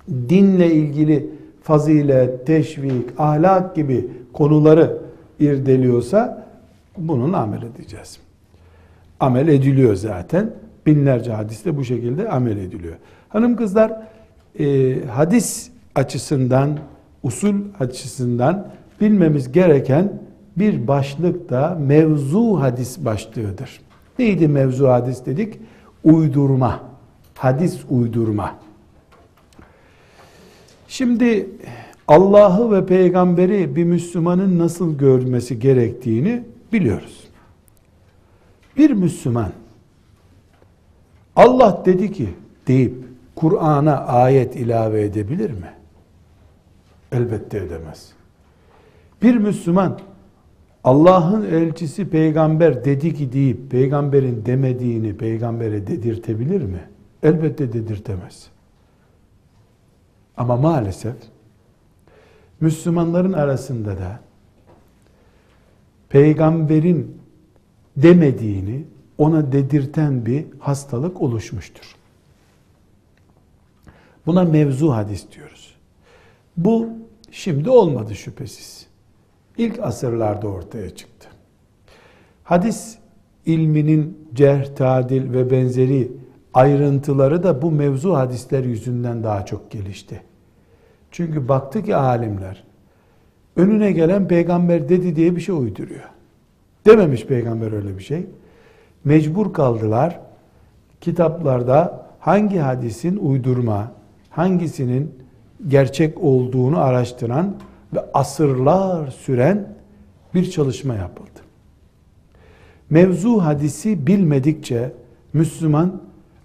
dinle 0.09 0.73
ilgili 0.73 1.29
fazilet, 1.63 2.47
teşvik, 2.47 3.09
ahlak 3.17 3.75
gibi 3.75 4.09
konuları 4.33 4.97
irdeliyorsa 5.39 6.47
bunun 6.97 7.33
amel 7.33 7.61
edeceğiz. 7.61 8.19
Amel 9.19 9.47
ediliyor 9.47 9.95
zaten. 9.95 10.51
Binlerce 10.87 11.31
hadiste 11.31 11.77
bu 11.77 11.83
şekilde 11.83 12.29
amel 12.29 12.57
ediliyor. 12.57 12.95
Hanım 13.29 13.55
kızlar 13.55 14.01
e, 14.59 14.95
hadis 15.05 15.69
açısından, 15.95 16.79
usul 17.23 17.55
açısından 17.79 18.67
bilmemiz 19.01 19.51
gereken 19.51 20.21
bir 20.57 20.87
başlık 20.87 21.49
da 21.49 21.77
mevzu 21.81 22.59
hadis 22.59 23.05
başlığıdır. 23.05 23.81
Neydi 24.19 24.47
mevzu 24.47 24.87
hadis 24.87 25.25
dedik? 25.25 25.59
Uydurma, 26.03 26.79
hadis 27.35 27.79
uydurma. 27.89 28.55
Şimdi 30.87 31.49
Allah'ı 32.07 32.71
ve 32.71 32.85
peygamberi 32.85 33.75
bir 33.75 33.83
Müslümanın 33.83 34.59
nasıl 34.59 34.97
görmesi 34.97 35.59
gerektiğini 35.59 36.43
biliyoruz. 36.73 37.23
Bir 38.77 38.91
Müslüman 38.91 39.51
Allah 41.37 41.81
dedi 41.85 42.11
ki 42.11 42.29
deyip 42.67 42.93
Kur'an'a 43.35 43.97
ayet 43.97 44.55
ilave 44.55 45.01
edebilir 45.01 45.51
mi? 45.51 45.73
Elbette 47.11 47.57
edemez. 47.57 48.11
Bir 49.21 49.35
Müslüman 49.37 49.99
Allah'ın 50.83 51.43
elçisi 51.43 52.09
peygamber 52.09 52.85
dedi 52.85 53.13
ki 53.13 53.33
deyip 53.33 53.71
peygamberin 53.71 54.45
demediğini 54.45 55.17
peygambere 55.17 55.87
dedirtebilir 55.87 56.61
mi? 56.61 56.81
Elbette 57.23 57.73
dedirtemez. 57.73 58.47
Ama 60.37 60.57
maalesef 60.57 61.15
Müslümanların 62.61 63.33
arasında 63.33 63.97
da 63.97 64.19
peygamberin 66.09 67.17
demediğini 67.97 68.83
ona 69.17 69.51
dedirten 69.51 70.25
bir 70.25 70.45
hastalık 70.59 71.21
oluşmuştur. 71.21 71.95
Buna 74.25 74.43
mevzu 74.43 74.91
hadis 74.91 75.31
diyoruz. 75.31 75.75
Bu 76.57 76.89
şimdi 77.31 77.69
olmadı 77.69 78.15
şüphesiz. 78.15 78.87
İlk 79.57 79.79
asırlarda 79.79 80.47
ortaya 80.47 80.95
çıktı. 80.95 81.27
Hadis 82.43 82.97
ilminin 83.45 84.27
cerh, 84.33 84.75
tadil 84.75 85.33
ve 85.33 85.51
benzeri 85.51 86.11
ayrıntıları 86.53 87.43
da 87.43 87.61
bu 87.61 87.71
mevzu 87.71 88.13
hadisler 88.13 88.63
yüzünden 88.63 89.23
daha 89.23 89.45
çok 89.45 89.71
gelişti. 89.71 90.21
Çünkü 91.11 91.47
baktı 91.47 91.83
ki 91.83 91.95
alimler 91.95 92.63
önüne 93.55 93.91
gelen 93.91 94.27
peygamber 94.27 94.89
dedi 94.89 95.15
diye 95.15 95.35
bir 95.35 95.41
şey 95.41 95.55
uyduruyor. 95.55 96.09
Dememiş 96.85 97.25
peygamber 97.25 97.71
öyle 97.71 97.97
bir 97.97 98.03
şey. 98.03 98.25
Mecbur 99.07 99.53
kaldılar. 99.53 100.19
Kitaplarda 101.01 102.05
hangi 102.19 102.57
hadisin 102.57 103.17
uydurma, 103.17 103.91
hangisinin 104.29 105.15
gerçek 105.67 106.23
olduğunu 106.23 106.79
araştıran 106.79 107.55
ve 107.93 107.99
asırlar 108.13 109.07
süren 109.07 109.73
bir 110.33 110.51
çalışma 110.51 110.95
yapıldı. 110.95 111.39
Mevzu 112.89 113.43
hadisi 113.43 114.07
bilmedikçe 114.07 114.93
Müslüman 115.33 116.01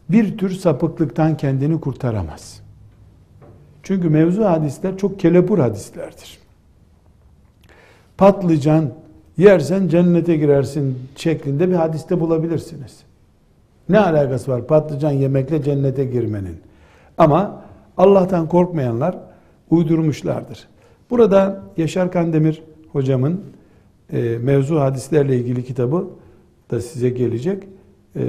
bir 0.09 0.39
tür 0.39 0.51
sapıklıktan 0.51 1.37
kendini 1.37 1.81
kurtaramaz. 1.81 2.63
Çünkü 3.83 4.09
mevzu 4.09 4.45
hadisler 4.45 4.97
çok 4.97 5.21
kelepur 5.21 5.59
hadislerdir. 5.59 6.39
Patlıcan 8.19 8.91
yersen 9.39 9.89
cennete 9.89 10.37
girersin 10.37 10.99
şeklinde 11.17 11.69
bir 11.71 11.75
hadiste 11.75 12.21
bulabilirsiniz. 12.21 13.03
Ne 13.89 13.99
alakası 13.99 14.51
var 14.51 14.67
patlıcan 14.67 15.11
yemekle 15.11 15.63
cennete 15.63 16.05
girmenin? 16.05 16.57
Ama 17.19 17.63
Allah'tan 17.97 18.49
korkmayanlar 18.49 19.19
uydurmuşlardır. 19.71 20.69
Burada 21.11 21.63
Yaşar 21.77 22.13
Kandemir 22.13 22.63
hocamın 22.93 23.41
e, 24.13 24.39
mevzu 24.43 24.81
hadislerle 24.81 25.37
ilgili 25.37 25.65
kitabı 25.65 26.09
da 26.71 26.81
size 26.81 27.11
gelecek. 27.11 27.63
E, 28.17 28.23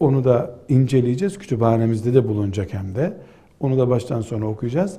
onu 0.00 0.24
da 0.24 0.54
inceleyeceğiz. 0.68 1.38
Kütüphanemizde 1.38 2.14
de 2.14 2.28
bulunacak 2.28 2.74
hem 2.74 2.94
de. 2.94 3.12
Onu 3.60 3.78
da 3.78 3.88
baştan 3.88 4.20
sona 4.20 4.46
okuyacağız. 4.46 4.96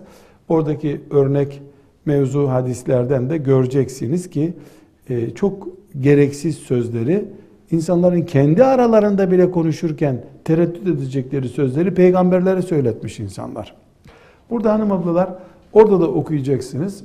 Oradaki 0.49 1.01
örnek 1.11 1.61
mevzu 2.05 2.49
hadislerden 2.49 3.29
de 3.29 3.37
göreceksiniz 3.37 4.29
ki 4.29 4.53
çok 5.35 5.67
gereksiz 5.99 6.57
sözleri 6.57 7.25
insanların 7.71 8.21
kendi 8.21 8.63
aralarında 8.63 9.31
bile 9.31 9.51
konuşurken 9.51 10.23
tereddüt 10.43 10.87
edecekleri 10.87 11.49
sözleri 11.49 11.93
peygamberlere 11.93 12.61
söyletmiş 12.61 13.19
insanlar. 13.19 13.75
Burada 14.49 14.73
hanım 14.73 14.91
ablalar 14.91 15.29
orada 15.73 16.01
da 16.01 16.07
okuyacaksınız. 16.07 17.03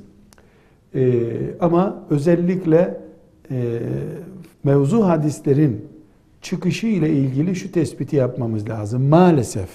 E, 0.95 1.23
ama 1.61 2.05
özellikle 2.11 3.01
e, 3.51 3.81
mevzu 4.65 5.05
hadislerin 5.05 5.89
çıkışı 6.43 6.87
ile 6.87 7.11
ilgili 7.11 7.57
şu 7.57 7.73
tespiti 7.73 8.17
yapmamız 8.17 8.69
lazım. 8.69 9.09
Maalesef, 9.09 9.69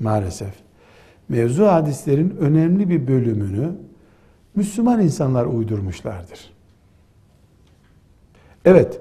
maalesef 0.00 0.54
mevzu 1.28 1.66
hadislerin 1.66 2.36
önemli 2.40 2.90
bir 2.90 3.08
bölümünü 3.08 3.72
Müslüman 4.54 5.02
insanlar 5.02 5.46
uydurmuşlardır. 5.46 6.53
Evet, 8.64 9.00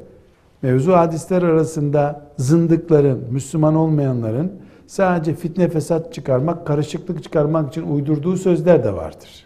Mevzu 0.62 0.94
hadisler 0.94 1.42
arasında 1.42 2.32
zındıkların, 2.38 3.28
Müslüman 3.32 3.76
olmayanların 3.76 4.52
sadece 4.88 5.36
fitne 5.36 5.70
fesat 5.70 6.14
çıkarmak, 6.14 6.68
karışıklık 6.68 7.24
çıkarmak 7.24 7.70
için 7.70 7.84
uydurduğu 7.84 8.38
sözler 8.38 8.84
de 8.84 8.94
vardır. 8.94 9.46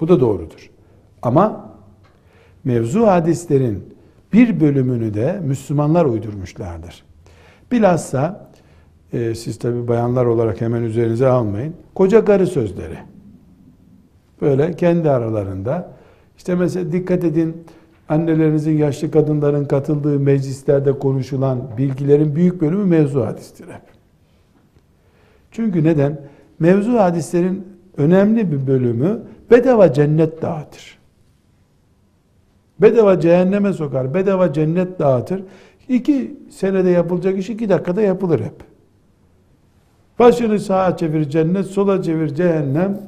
Bu 0.00 0.08
da 0.08 0.20
doğrudur. 0.20 0.70
Ama 1.22 1.70
mevzu 2.64 3.06
hadislerin 3.06 3.94
bir 4.32 4.60
bölümünü 4.60 5.14
de 5.14 5.40
Müslümanlar 5.44 6.04
uydurmuşlardır. 6.04 7.04
Bilhassa 7.72 8.50
e, 9.12 9.34
siz 9.34 9.58
tabi 9.58 9.88
bayanlar 9.88 10.24
olarak 10.26 10.60
hemen 10.60 10.82
üzerinize 10.82 11.28
almayın. 11.28 11.74
Koca 11.94 12.24
karı 12.24 12.46
sözleri. 12.46 12.98
Böyle 14.40 14.72
kendi 14.72 15.10
aralarında. 15.10 15.90
İşte 16.36 16.54
mesela 16.54 16.92
dikkat 16.92 17.24
edin 17.24 17.64
annelerinizin 18.08 18.78
yaşlı 18.78 19.10
kadınların 19.10 19.64
katıldığı 19.64 20.18
meclislerde 20.18 20.98
konuşulan 20.98 21.58
bilgilerin 21.78 22.36
büyük 22.36 22.60
bölümü 22.60 22.84
mevzu 22.84 23.24
hadistir 23.24 23.64
hep. 23.64 23.82
Çünkü 25.50 25.84
neden? 25.84 26.20
Mevzu 26.58 26.98
hadislerin 26.98 27.66
önemli 27.96 28.52
bir 28.52 28.66
bölümü 28.66 29.22
bedava 29.50 29.92
cennet 29.92 30.42
dağıtır. 30.42 30.98
Bedava 32.80 33.20
cehenneme 33.20 33.72
sokar, 33.72 34.14
bedava 34.14 34.52
cennet 34.52 34.98
dağıtır. 34.98 35.42
İki 35.88 36.36
senede 36.50 36.90
yapılacak 36.90 37.38
iş 37.38 37.50
iki 37.50 37.68
dakikada 37.68 38.02
yapılır 38.02 38.40
hep. 38.40 38.54
Başını 40.18 40.58
sağa 40.58 40.96
çevir 40.96 41.24
cennet, 41.24 41.66
sola 41.66 42.02
çevir 42.02 42.28
cehennem. 42.28 43.00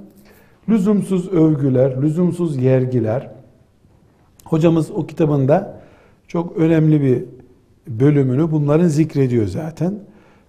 Lüzumsuz 0.68 1.32
övgüler, 1.32 2.02
lüzumsuz 2.02 2.56
yergiler. 2.56 3.33
Hocamız 4.44 4.90
o 4.90 5.06
kitabında 5.06 5.80
çok 6.28 6.56
önemli 6.56 7.02
bir 7.02 7.24
bölümünü 7.88 8.50
bunların 8.50 8.88
zikrediyor 8.88 9.46
zaten. 9.46 9.94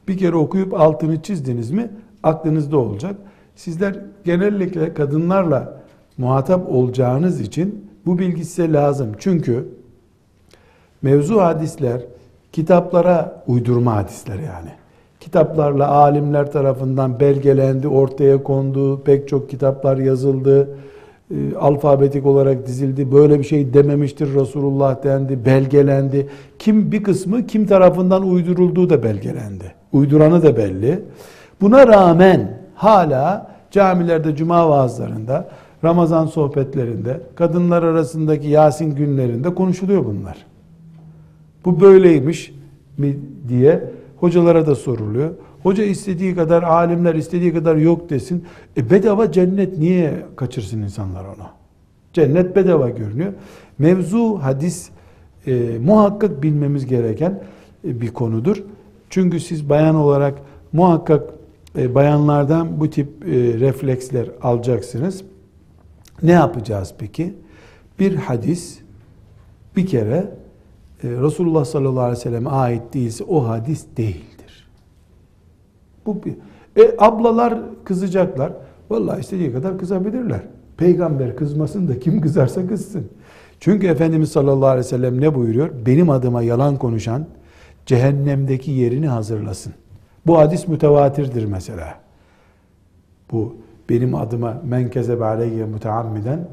Bir 0.08 0.18
kere 0.18 0.36
okuyup 0.36 0.74
altını 0.74 1.22
çizdiniz 1.22 1.72
mi 1.72 1.90
aklınızda 2.24 2.78
olacak. 2.78 3.16
Sizler 3.56 3.96
genellikle 4.24 4.94
kadınlarla 4.94 5.82
muhatap 6.18 6.72
olacağınız 6.72 7.42
için 7.42 7.86
bu 8.06 8.20
bilgi 8.20 8.46
size 8.46 8.74
lazım. 8.74 9.12
Çünkü 9.20 9.68
mevzu 11.02 11.42
hadisler 11.42 12.02
kitaplara 12.52 13.44
uydurma 13.48 13.96
hadisler 13.96 14.36
yani. 14.36 14.70
Kitaplarla 15.20 15.88
alimler 15.88 16.52
tarafından 16.52 17.20
belgelendi, 17.20 17.88
ortaya 17.88 18.44
kondu, 18.44 19.04
pek 19.04 19.28
çok 19.28 19.50
kitaplar 19.50 19.98
yazıldı, 19.98 20.70
e, 21.32 21.56
alfabetik 21.56 22.26
olarak 22.26 22.68
dizildi. 22.68 23.12
Böyle 23.12 23.40
bir 23.40 23.44
şey 23.44 23.74
dememiştir 23.74 24.36
Resulullah 24.36 25.04
dendi, 25.04 25.46
belgelendi. 25.46 26.28
Kim 26.60 26.92
bir 26.92 27.04
kısmı 27.04 27.48
kim 27.48 27.68
tarafından 27.68 28.30
uydurulduğu 28.30 28.90
da 28.90 29.04
belgelendi. 29.04 29.76
Uyduranı 29.94 30.44
da 30.44 30.58
belli. 30.58 31.02
Buna 31.62 31.88
rağmen 31.88 32.62
hala 32.76 33.52
camilerde, 33.72 34.36
cuma 34.36 34.70
vaazlarında, 34.70 35.50
Ramazan 35.84 36.26
sohbetlerinde, 36.26 37.22
kadınlar 37.36 37.84
arasındaki 37.84 38.48
Yasin 38.48 38.96
günlerinde 38.96 39.56
konuşuluyor 39.56 40.06
bunlar. 40.06 40.46
Bu 41.66 41.82
böyleymiş 41.82 42.54
mi 42.98 43.18
diye 43.48 43.84
hocalara 44.18 44.68
da 44.68 44.76
soruluyor. 44.76 45.30
Hoca 45.66 45.84
istediği 45.84 46.36
kadar, 46.36 46.64
alimler 46.64 47.16
istediği 47.16 47.54
kadar 47.54 47.76
yok 47.76 48.10
desin. 48.10 48.46
E 48.78 48.90
bedava 48.90 49.32
cennet 49.32 49.78
niye 49.78 50.26
kaçırsın 50.36 50.82
insanlar 50.82 51.26
onu? 51.26 51.48
Cennet 52.14 52.56
bedava 52.56 52.90
görünüyor. 52.90 53.34
Mevzu 53.78 54.40
hadis 54.42 54.90
e, 55.48 55.78
muhakkak 55.86 56.44
bilmemiz 56.44 56.86
gereken 56.86 57.44
e, 57.88 58.02
bir 58.02 58.08
konudur. 58.08 58.64
Çünkü 59.10 59.40
siz 59.40 59.70
bayan 59.70 59.96
olarak 59.96 60.34
muhakkak 60.74 61.30
e, 61.78 61.96
bayanlardan 61.96 62.80
bu 62.80 62.90
tip 62.90 63.08
e, 63.28 63.60
refleksler 63.60 64.28
alacaksınız. 64.42 65.24
Ne 66.24 66.32
yapacağız 66.32 66.94
peki? 66.98 67.34
Bir 68.00 68.16
hadis 68.16 68.80
bir 69.76 69.88
kere 69.88 70.32
e, 71.04 71.08
Resulullah 71.08 71.66
sallallahu 71.66 72.04
aleyhi 72.04 72.20
ve 72.20 72.24
selleme 72.24 72.50
ait 72.50 72.94
değilse 72.94 73.24
o 73.24 73.48
hadis 73.48 73.86
değildir. 73.98 74.35
Bu 76.06 76.24
bir. 76.24 76.34
E 76.84 76.96
ablalar 76.98 77.60
kızacaklar. 77.84 78.52
Vallahi 78.90 79.20
istediği 79.20 79.54
kadar 79.54 79.78
kızabilirler. 79.78 80.40
Peygamber 80.78 81.36
kızmasın 81.36 81.88
da 81.88 82.00
kim 82.00 82.22
kızarsa 82.22 82.68
kızsın. 82.68 83.10
Çünkü 83.60 83.88
Efendimiz 83.88 84.32
sallallahu 84.32 84.70
aleyhi 84.70 84.86
ve 84.86 84.90
sellem 84.90 85.22
ne 85.22 85.36
buyuruyor? 85.36 85.70
Benim 85.86 86.10
adıma 86.10 86.42
yalan 86.42 86.78
konuşan 86.78 87.26
cehennemdeki 87.86 88.72
yerini 88.72 89.08
hazırlasın. 89.08 89.74
Bu 90.28 90.38
hadis 90.38 90.68
mütevatirdir 90.68 91.46
mesela. 91.46 91.96
Bu 93.32 93.56
benim 93.90 94.16
adıma 94.16 94.62
men 94.66 94.90
kezebe 94.90 95.26
aleyye 95.26 95.66
muteammiden 95.66 96.48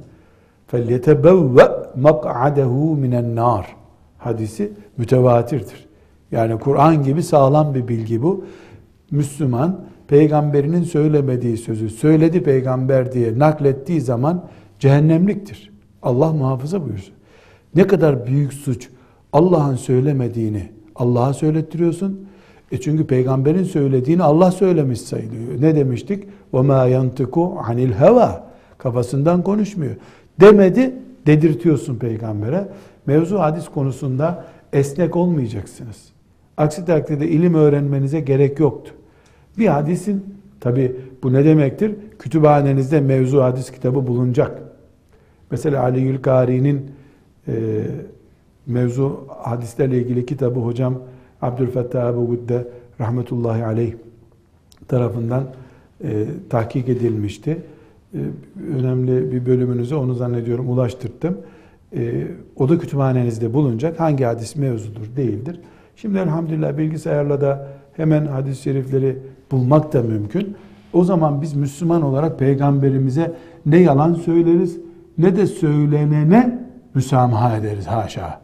felyetebevve 0.67 1.69
mak'adehu 1.97 2.97
minen 2.97 3.37
nar 3.37 3.77
hadisi 4.19 4.73
mütevatirdir. 4.97 5.87
Yani 6.33 6.59
Kur'an 6.59 7.03
gibi 7.03 7.23
sağlam 7.23 7.75
bir 7.75 7.89
bilgi 7.89 8.23
bu. 8.23 8.45
Müslüman 9.12 9.86
peygamberinin 10.08 10.84
söylemediği 10.84 11.58
sözü 11.58 11.90
söyledi 11.90 12.44
peygamber 12.44 13.12
diye 13.12 13.40
naklettiği 13.40 14.02
zaman 14.02 14.46
cehennemliktir. 14.80 15.72
Allah 16.02 16.34
muhafaza 16.34 16.86
buyursun. 16.86 17.14
Ne 17.76 17.88
kadar 17.88 18.26
büyük 18.26 18.54
suç 18.54 18.90
Allah'ın 19.34 19.76
söylemediğini 19.76 20.70
Allah'a 20.96 21.34
söylettiriyorsun. 21.34 22.28
E 22.72 22.78
çünkü 22.82 23.08
peygamberin 23.08 23.64
söylediğini 23.64 24.24
Allah 24.24 24.52
söylemiş 24.52 25.02
sayılıyor. 25.02 25.62
Ne 25.62 25.76
demiştik? 25.76 26.24
وَمَا 26.54 26.90
يَنْتِكُ 26.92 27.58
عَنِ 27.64 27.94
الْهَوَى 27.94 28.40
Kafasından 28.78 29.44
konuşmuyor. 29.44 29.96
Demedi, 30.42 30.94
dedirtiyorsun 31.26 31.96
peygambere. 31.96 32.68
Mevzu 33.06 33.40
hadis 33.40 33.70
konusunda 33.70 34.46
esnek 34.74 35.16
olmayacaksınız. 35.16 35.98
Aksi 36.58 36.86
takdirde 36.86 37.28
ilim 37.28 37.54
öğrenmenize 37.54 38.20
gerek 38.20 38.60
yoktu. 38.60 38.92
Bir 39.59 39.67
hadisin, 39.67 40.25
tabi 40.61 40.97
bu 41.23 41.33
ne 41.33 41.45
demektir? 41.45 41.95
Kütüphanenizde 42.19 43.01
mevzu 43.01 43.43
hadis 43.43 43.71
kitabı 43.71 44.07
bulunacak. 44.07 44.63
Mesela 45.51 45.83
Ali 45.83 46.01
Yülkari'nin 46.01 46.91
e, 47.49 47.53
mevzu 48.67 49.25
hadislerle 49.29 49.99
ilgili 49.99 50.27
kitabı 50.27 50.61
hocam 50.61 50.99
Abdülfettah 51.43 52.13
Ebu 52.13 52.27
Gudde 52.27 52.69
rahmetullahi 53.01 53.65
aleyh 53.65 53.95
tarafından 54.89 55.45
e, 56.05 56.27
tahkik 56.51 56.89
edilmişti. 56.89 57.59
E, 58.15 58.19
önemli 58.79 59.33
bir 59.33 59.47
bölümünüze 59.47 59.95
onu 59.95 60.15
zannediyorum 60.15 60.69
ulaştırdım. 60.69 61.39
E, 61.97 62.27
o 62.57 62.69
da 62.69 62.79
kütüphanenizde 62.79 63.55
bulunacak. 63.55 64.01
Hangi 64.01 64.25
hadis 64.25 64.57
mevzudur, 64.57 65.17
değildir. 65.17 65.61
Şimdi 65.97 66.19
elhamdülillah 66.19 66.79
bilgisayarla 66.79 67.41
da 67.41 67.69
hemen 67.97 68.27
hadis-i 68.27 68.63
şerifleri 68.63 69.19
bulmak 69.53 69.93
da 69.93 70.03
mümkün. 70.03 70.57
O 70.93 71.05
zaman 71.05 71.43
biz 71.43 71.55
Müslüman 71.55 72.03
olarak 72.03 72.39
peygamberimize 72.39 73.35
ne 73.67 73.79
yalan 73.79 74.15
söyleriz 74.15 74.79
ne 75.19 75.37
de 75.37 75.47
söylenene 75.47 76.69
müsamaha 76.95 77.57
ederiz 77.57 77.87
haşa. 77.87 78.41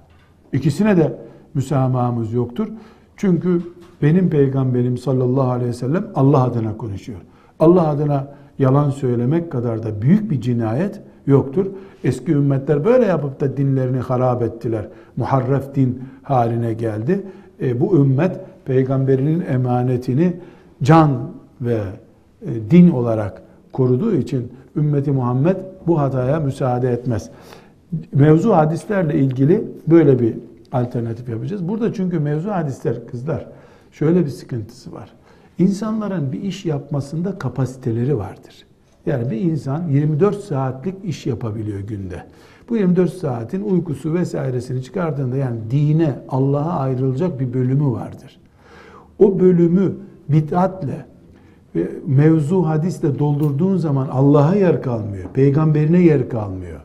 İkisine 0.52 0.96
de 0.96 1.18
müsamahamız 1.54 2.32
yoktur. 2.32 2.68
Çünkü 3.16 3.62
benim 4.02 4.30
peygamberim 4.30 4.98
sallallahu 4.98 5.50
aleyhi 5.50 5.68
ve 5.68 5.74
sellem 5.74 6.06
Allah 6.14 6.42
adına 6.42 6.76
konuşuyor. 6.76 7.18
Allah 7.60 7.88
adına 7.88 8.26
yalan 8.58 8.90
söylemek 8.90 9.52
kadar 9.52 9.82
da 9.82 10.02
büyük 10.02 10.30
bir 10.30 10.40
cinayet 10.40 11.00
yoktur. 11.26 11.66
Eski 12.04 12.32
ümmetler 12.32 12.84
böyle 12.84 13.04
yapıp 13.04 13.40
da 13.40 13.56
dinlerini 13.56 13.98
harap 13.98 14.42
ettiler. 14.42 14.88
Muharref 15.16 15.74
din 15.74 16.02
haline 16.22 16.74
geldi. 16.74 17.22
E, 17.62 17.80
bu 17.80 17.96
ümmet 17.96 18.40
peygamberinin 18.64 19.44
emanetini 19.46 20.36
can 20.82 21.32
ve 21.60 21.80
e, 22.42 22.70
din 22.70 22.90
olarak 22.90 23.42
koruduğu 23.72 24.14
için 24.14 24.52
ümmeti 24.76 25.12
Muhammed 25.12 25.56
bu 25.86 26.00
hataya 26.00 26.40
müsaade 26.40 26.92
etmez. 26.92 27.30
Mevzu 28.12 28.52
hadislerle 28.52 29.18
ilgili 29.18 29.64
böyle 29.86 30.18
bir 30.18 30.34
alternatif 30.72 31.28
yapacağız. 31.28 31.68
Burada 31.68 31.92
çünkü 31.92 32.18
mevzu 32.18 32.50
hadisler 32.50 33.06
kızlar 33.06 33.46
şöyle 33.92 34.24
bir 34.24 34.30
sıkıntısı 34.30 34.92
var. 34.92 35.12
İnsanların 35.58 36.32
bir 36.32 36.42
iş 36.42 36.64
yapmasında 36.64 37.38
kapasiteleri 37.38 38.18
vardır. 38.18 38.66
Yani 39.06 39.30
bir 39.30 39.40
insan 39.40 39.88
24 39.88 40.40
saatlik 40.40 40.94
iş 41.04 41.26
yapabiliyor 41.26 41.80
günde. 41.80 42.24
Bu 42.68 42.76
24 42.76 43.12
saatin 43.12 43.62
uykusu 43.62 44.14
vesairesini 44.14 44.82
çıkardığında 44.82 45.36
yani 45.36 45.58
dine, 45.70 46.18
Allah'a 46.28 46.78
ayrılacak 46.78 47.40
bir 47.40 47.54
bölümü 47.54 47.90
vardır. 47.92 48.40
O 49.18 49.40
bölümü 49.40 49.94
bid'atle 50.28 51.06
ve 51.74 51.88
mevzu 52.06 52.66
hadisle 52.66 53.18
doldurduğun 53.18 53.76
zaman 53.76 54.08
Allah'a 54.08 54.54
yer 54.54 54.82
kalmıyor. 54.82 55.28
Peygamberine 55.34 56.00
yer 56.00 56.28
kalmıyor. 56.28 56.80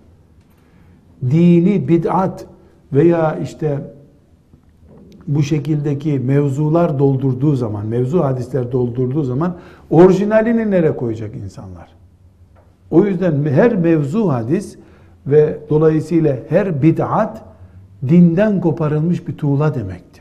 Dini 1.31 1.87
bid'at 1.87 2.45
veya 2.93 3.35
işte 3.43 3.93
bu 5.27 5.43
şekildeki 5.43 6.19
mevzular 6.19 6.99
doldurduğu 6.99 7.55
zaman, 7.55 7.85
mevzu 7.85 8.23
hadisler 8.23 8.71
doldurduğu 8.71 9.23
zaman 9.23 9.55
orijinalini 9.89 10.71
nereye 10.71 10.95
koyacak 10.95 11.35
insanlar? 11.35 11.87
O 12.91 13.05
yüzden 13.05 13.45
her 13.45 13.75
mevzu 13.75 14.29
hadis 14.29 14.77
ve 15.27 15.59
dolayısıyla 15.69 16.37
her 16.49 16.81
bid'at 16.81 17.43
dinden 18.07 18.61
koparılmış 18.61 19.27
bir 19.27 19.37
tuğla 19.37 19.75
demektir. 19.75 20.12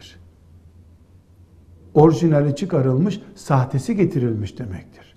Orijinali 1.95 2.57
çıkarılmış, 2.57 3.21
sahtesi 3.35 3.97
getirilmiş 3.97 4.59
demektir. 4.59 5.15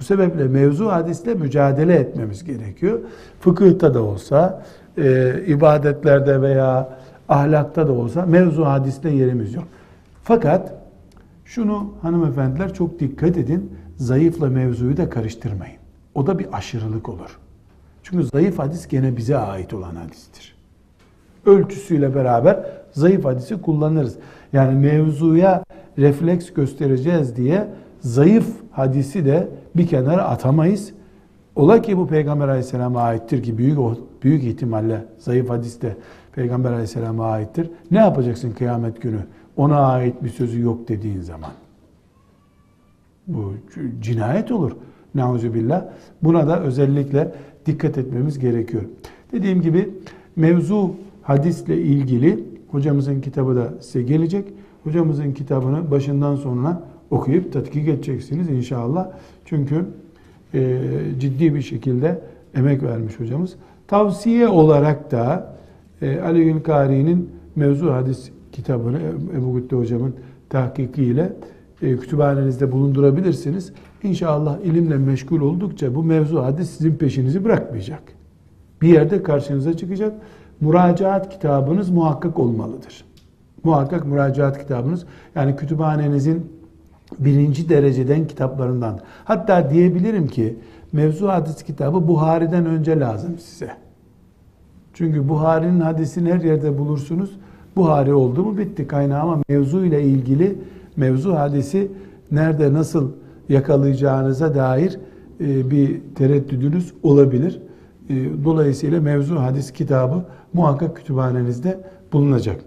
Bu 0.00 0.04
sebeple 0.04 0.48
mevzu 0.48 0.86
hadisle 0.86 1.34
mücadele 1.34 1.94
etmemiz 1.94 2.44
gerekiyor. 2.44 3.00
Fıkıhta 3.40 3.94
da 3.94 4.02
olsa, 4.02 4.64
e, 4.98 5.34
ibadetlerde 5.46 6.42
veya 6.42 6.98
ahlakta 7.28 7.88
da 7.88 7.92
olsa 7.92 8.26
mevzu 8.26 8.64
hadiste 8.64 9.10
yerimiz 9.10 9.54
yok. 9.54 9.64
Fakat 10.22 10.74
şunu 11.44 11.94
hanımefendiler 12.02 12.74
çok 12.74 13.00
dikkat 13.00 13.36
edin, 13.36 13.72
zayıfla 13.96 14.48
mevzuyu 14.50 14.96
da 14.96 15.10
karıştırmayın. 15.10 15.76
O 16.14 16.26
da 16.26 16.38
bir 16.38 16.46
aşırılık 16.52 17.08
olur. 17.08 17.38
Çünkü 18.02 18.24
zayıf 18.24 18.58
hadis 18.58 18.88
gene 18.88 19.16
bize 19.16 19.36
ait 19.36 19.74
olan 19.74 19.94
hadistir. 19.96 20.56
Ölçüsüyle 21.46 22.14
beraber 22.14 22.66
zayıf 22.92 23.24
hadisi 23.24 23.60
kullanırız. 23.60 24.16
Yani 24.52 24.78
mevzuya 24.78 25.64
refleks 25.98 26.52
göstereceğiz 26.52 27.36
diye 27.36 27.66
zayıf 28.00 28.46
hadisi 28.70 29.24
de 29.24 29.48
bir 29.76 29.86
kenara 29.86 30.24
atamayız. 30.24 30.92
Ola 31.56 31.82
ki 31.82 31.96
bu 31.96 32.06
Peygamber 32.06 32.48
Aleyhisselam'a 32.48 33.02
aittir 33.02 33.42
ki 33.42 33.58
büyük 33.58 33.78
büyük 34.22 34.44
ihtimalle 34.44 35.04
zayıf 35.18 35.50
hadis 35.50 35.82
de 35.82 35.96
Peygamber 36.32 36.72
Aleyhisselam'a 36.72 37.26
aittir. 37.26 37.70
Ne 37.90 37.98
yapacaksın 37.98 38.50
kıyamet 38.50 39.02
günü? 39.02 39.20
Ona 39.56 39.86
ait 39.86 40.24
bir 40.24 40.28
sözü 40.28 40.60
yok 40.60 40.88
dediğin 40.88 41.20
zaman. 41.20 41.50
Bu 43.26 43.54
cinayet 44.00 44.52
olur. 44.52 44.72
Nauzubillah. 45.14 45.84
Buna 46.22 46.48
da 46.48 46.60
özellikle 46.60 47.34
dikkat 47.66 47.98
etmemiz 47.98 48.38
gerekiyor. 48.38 48.82
Dediğim 49.32 49.62
gibi 49.62 49.90
mevzu 50.36 50.94
hadisle 51.22 51.76
ilgili 51.82 52.44
hocamızın 52.72 53.20
kitabı 53.20 53.56
da 53.56 53.72
size 53.80 54.02
gelecek. 54.02 54.44
Hocamızın 54.84 55.32
kitabını 55.32 55.90
başından 55.90 56.36
sonuna 56.36 56.82
okuyup 57.10 57.52
tatkik 57.52 57.88
edeceksiniz 57.88 58.50
inşallah. 58.50 59.10
Çünkü 59.44 59.84
e, 60.54 60.80
ciddi 61.18 61.54
bir 61.54 61.62
şekilde 61.62 62.20
emek 62.54 62.82
vermiş 62.82 63.20
hocamız. 63.20 63.56
Tavsiye 63.88 64.48
olarak 64.48 65.10
da 65.10 65.56
e, 66.02 66.20
Ali 66.20 66.44
Gülkari'nin 66.44 67.30
mevzu 67.56 67.92
hadis 67.92 68.30
kitabını 68.52 68.98
Ebu 69.36 69.54
Gütte 69.54 69.76
hocamın 69.76 70.14
tahkikiyle 70.48 71.32
e, 71.82 71.96
kütüphanenizde 71.96 72.72
bulundurabilirsiniz. 72.72 73.72
İnşallah 74.02 74.58
ilimle 74.60 74.96
meşgul 74.96 75.40
oldukça 75.40 75.94
bu 75.94 76.02
mevzu 76.02 76.42
hadis 76.42 76.70
sizin 76.70 76.94
peşinizi 76.94 77.44
bırakmayacak. 77.44 78.02
Bir 78.82 78.88
yerde 78.88 79.22
karşınıza 79.22 79.76
çıkacak. 79.76 80.14
Müracaat 80.62 81.30
kitabınız 81.30 81.90
muhakkak 81.90 82.38
olmalıdır. 82.38 83.04
Muhakkak 83.64 84.06
müracaat 84.06 84.58
kitabınız 84.58 85.06
yani 85.34 85.56
kütüphanenizin 85.56 86.52
birinci 87.18 87.68
dereceden 87.68 88.26
kitaplarından. 88.26 89.00
Hatta 89.24 89.70
diyebilirim 89.70 90.28
ki 90.28 90.56
mevzu 90.92 91.28
hadis 91.28 91.62
kitabı 91.62 92.08
Buhari'den 92.08 92.66
önce 92.66 93.00
lazım 93.00 93.38
size. 93.38 93.70
Çünkü 94.94 95.28
Buhari'nin 95.28 95.80
hadisini 95.80 96.32
her 96.32 96.40
yerde 96.40 96.78
bulursunuz. 96.78 97.30
Buhari 97.76 98.14
oldu 98.14 98.44
mu 98.44 98.58
bitti 98.58 98.86
kaynağı 98.86 99.20
ama 99.20 99.38
mevzu 99.48 99.84
ile 99.84 100.02
ilgili 100.02 100.58
mevzu 100.96 101.34
hadisi 101.34 101.90
nerede 102.32 102.72
nasıl 102.72 103.10
yakalayacağınıza 103.48 104.54
dair 104.54 104.98
e, 105.40 105.70
bir 105.70 106.00
tereddüdünüz 106.14 106.92
olabilir. 107.02 107.60
E, 108.12 108.44
dolayısıyla 108.44 109.00
mevzu 109.00 109.40
hadis 109.40 109.72
kitabı 109.72 110.24
muhakkak 110.52 110.96
kütüphanenizde 110.96 111.80
bulunacak. 112.12 112.60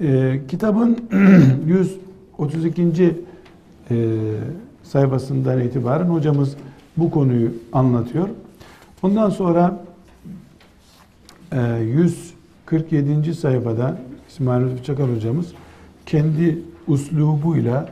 E, 0.00 0.40
kitabın 0.48 0.98
132. 2.38 3.14
sayfasından 4.82 5.60
itibaren 5.60 6.06
hocamız 6.06 6.56
bu 6.96 7.10
konuyu 7.10 7.50
anlatıyor. 7.72 8.28
Ondan 9.02 9.30
sonra 9.30 9.84
147. 11.80 13.34
sayfada 13.34 13.98
İsmail 14.28 14.64
Lütfü 14.64 14.84
Çakar 14.84 15.14
hocamız 15.16 15.52
kendi 16.06 16.58
uslubuyla 16.88 17.88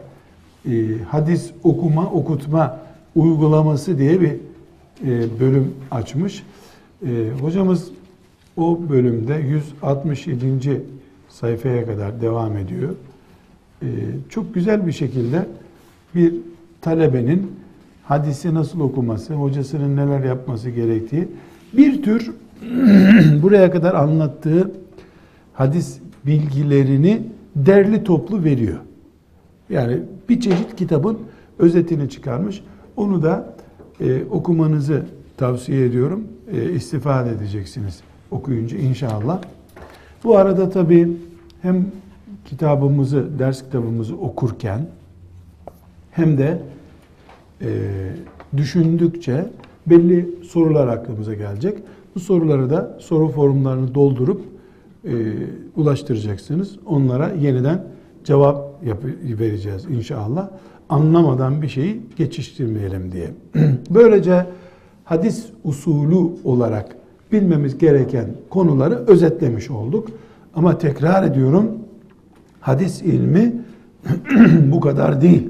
e, 0.69 0.73
hadis 1.09 1.51
okuma, 1.65 2.07
okutma 2.07 2.79
uygulaması 3.17 3.99
diye 3.99 4.21
bir 4.21 4.33
e, 5.07 5.41
bölüm 5.41 5.75
açmış. 5.91 6.43
E, 7.07 7.31
hocamız 7.41 7.91
o 8.57 8.81
bölümde 8.91 9.35
167. 9.35 10.83
sayfaya 11.29 11.87
kadar 11.87 12.21
devam 12.21 12.57
ediyor. 12.57 12.91
E, 13.83 13.87
çok 14.29 14.55
güzel 14.55 14.87
bir 14.87 14.93
şekilde 14.93 15.47
bir 16.15 16.35
talebenin 16.81 17.53
hadisi 18.05 18.55
nasıl 18.55 18.81
okuması, 18.81 19.35
hocasının 19.35 19.97
neler 19.97 20.25
yapması 20.25 20.71
gerektiği 20.71 21.29
bir 21.73 22.03
tür 22.03 22.33
buraya 23.43 23.71
kadar 23.71 23.95
anlattığı 23.95 24.71
hadis 25.53 25.99
bilgilerini 26.27 27.23
derli 27.57 28.05
toplu 28.05 28.45
veriyor. 28.45 28.79
Yani 29.71 29.99
bir 30.29 30.41
çeşit 30.41 30.77
kitabın 30.77 31.19
özetini 31.59 32.11
çıkarmış. 32.11 32.63
Onu 32.97 33.23
da 33.23 33.55
e, 34.01 34.25
okumanızı 34.31 35.03
tavsiye 35.43 35.87
ediyorum. 35.87 36.25
E, 36.53 36.71
istifade 36.71 37.31
edeceksiniz 37.31 38.01
okuyunca 38.31 38.79
inşallah. 38.79 39.41
Bu 40.25 40.37
arada 40.37 40.71
tabii 40.71 41.09
hem 41.63 41.87
kitabımızı, 42.45 43.39
ders 43.39 43.65
kitabımızı 43.65 44.17
okurken 44.17 44.87
hem 46.11 46.39
de 46.39 46.59
e, 47.61 47.69
düşündükçe 48.57 49.47
belli 49.87 50.29
sorular 50.45 50.89
aklımıza 50.89 51.35
gelecek. 51.35 51.79
Bu 52.15 52.21
soruları 52.21 52.71
da 52.71 52.99
soru 53.01 53.29
formlarını 53.29 53.95
doldurup 53.95 54.41
e, 55.05 55.13
ulaştıracaksınız. 55.77 56.79
Onlara 56.87 57.29
yeniden 57.29 57.85
cevap 58.25 58.85
yap- 58.87 59.05
vereceğiz 59.41 59.85
inşallah. 59.85 60.51
Anlamadan 60.89 61.63
bir 61.63 61.69
şeyi 61.69 62.01
geçiştirmeyelim 62.17 63.13
diye. 63.13 63.31
Böylece 63.91 64.47
hadis 65.05 65.47
usulü 65.65 66.31
olarak 66.45 66.97
bilmemiz 67.33 67.79
gereken 67.79 68.27
konuları 68.51 68.95
özetlemiş 68.95 69.71
olduk. 69.71 70.09
Ama 70.55 70.79
tekrar 70.79 71.23
ediyorum 71.23 71.71
hadis 72.61 73.03
ilmi 73.03 73.53
bu 74.73 74.81
kadar 74.81 75.21
değil. 75.21 75.49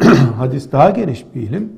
hadis 0.36 0.72
daha 0.72 0.90
geniş 0.90 1.26
bir 1.34 1.40
ilim. 1.40 1.72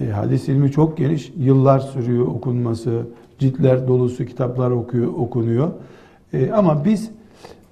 E, 0.00 0.06
hadis 0.06 0.48
ilmi 0.48 0.70
çok 0.72 0.96
geniş. 0.96 1.32
Yıllar 1.36 1.78
sürüyor 1.78 2.26
okunması, 2.26 3.02
ciltler 3.38 3.88
dolusu 3.88 4.26
kitaplar 4.26 4.70
okuyor, 4.70 5.06
okunuyor. 5.06 5.70
E, 6.32 6.50
ama 6.50 6.84
biz 6.84 7.10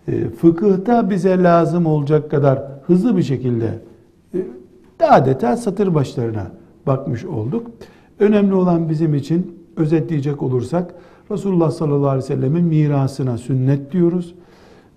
e, 0.08 0.28
fıkıhta 0.28 1.10
bize 1.10 1.42
lazım 1.42 1.86
olacak 1.86 2.30
kadar 2.30 2.62
hızlı 2.86 3.16
bir 3.16 3.22
şekilde 3.22 3.78
e, 4.34 5.04
adeta 5.04 5.56
satır 5.56 5.94
başlarına 5.94 6.50
bakmış 6.86 7.24
olduk. 7.24 7.70
Önemli 8.20 8.54
olan 8.54 8.88
bizim 8.88 9.14
için 9.14 9.64
özetleyecek 9.76 10.42
olursak 10.42 10.94
Resulullah 11.30 11.70
sallallahu 11.70 12.08
aleyhi 12.08 12.24
ve 12.24 12.34
sellemin 12.34 12.64
mirasına 12.64 13.38
sünnet 13.38 13.92
diyoruz. 13.92 14.34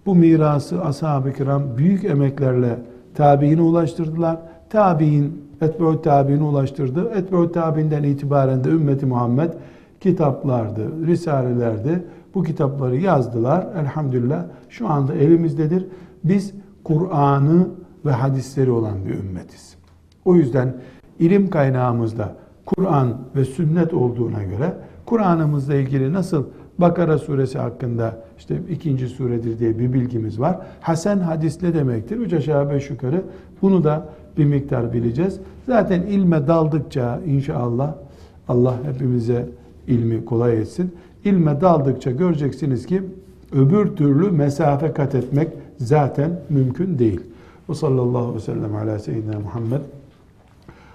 Bu 0.05 0.15
mirası 0.15 0.81
ashab-ı 0.81 1.33
kiram 1.33 1.63
büyük 1.77 2.03
emeklerle 2.03 2.79
tabiine 3.15 3.61
ulaştırdılar. 3.61 4.37
Tabiin 4.69 5.41
etbe'ü 5.61 6.01
tabiine 6.01 6.43
ulaştırdı. 6.43 7.09
Etbe'ü 7.09 7.51
tabiinden 7.51 8.03
itibaren 8.03 8.63
de 8.63 8.69
ümmeti 8.69 9.05
Muhammed 9.05 9.53
kitaplardı, 9.99 11.07
risalelerdi. 11.07 12.03
Bu 12.35 12.43
kitapları 12.43 12.97
yazdılar. 12.97 13.67
Elhamdülillah 13.81 14.45
şu 14.69 14.89
anda 14.89 15.13
elimizdedir. 15.13 15.87
Biz 16.23 16.53
Kur'an'ı 16.83 17.67
ve 18.05 18.11
hadisleri 18.11 18.71
olan 18.71 19.05
bir 19.05 19.13
ümmetiz. 19.13 19.75
O 20.25 20.35
yüzden 20.35 20.73
ilim 21.19 21.49
kaynağımızda 21.49 22.35
Kur'an 22.75 23.17
ve 23.35 23.45
sünnet 23.45 23.93
olduğuna 23.93 24.43
göre 24.43 24.73
Kur'an'ımızla 25.05 25.75
ilgili 25.75 26.13
nasıl 26.13 26.43
Bakara 26.77 27.17
suresi 27.17 27.57
hakkında 27.59 28.17
işte 28.37 28.61
ikinci 28.69 29.07
suredir 29.07 29.59
diye 29.59 29.79
bir 29.79 29.93
bilgimiz 29.93 30.39
var. 30.39 30.57
Hasen 30.81 31.19
hadis 31.19 31.61
ne 31.61 31.73
demektir? 31.73 32.17
Üç 32.17 32.33
aşağı 32.33 32.69
beş 32.69 32.89
yukarı 32.89 33.23
bunu 33.61 33.83
da 33.83 34.09
bir 34.37 34.45
miktar 34.45 34.93
bileceğiz. 34.93 35.39
Zaten 35.65 36.01
ilme 36.01 36.47
daldıkça 36.47 37.19
inşallah 37.25 37.93
Allah 38.47 38.75
hepimize 38.93 39.49
ilmi 39.87 40.25
kolay 40.25 40.57
etsin. 40.57 40.91
İlme 41.25 41.61
daldıkça 41.61 42.11
göreceksiniz 42.11 42.85
ki 42.85 43.03
öbür 43.51 43.95
türlü 43.95 44.31
mesafe 44.31 44.93
kat 44.93 45.15
etmek 45.15 45.49
zaten 45.77 46.39
mümkün 46.49 46.99
değil. 46.99 47.21
Ve 47.69 47.75
sallallahu 47.75 48.17
aleyhi 48.17 48.35
ve 48.35 48.39
sellem 48.39 48.75
ala 48.75 48.99
seyyidina 48.99 49.39
Muhammed 49.39 49.81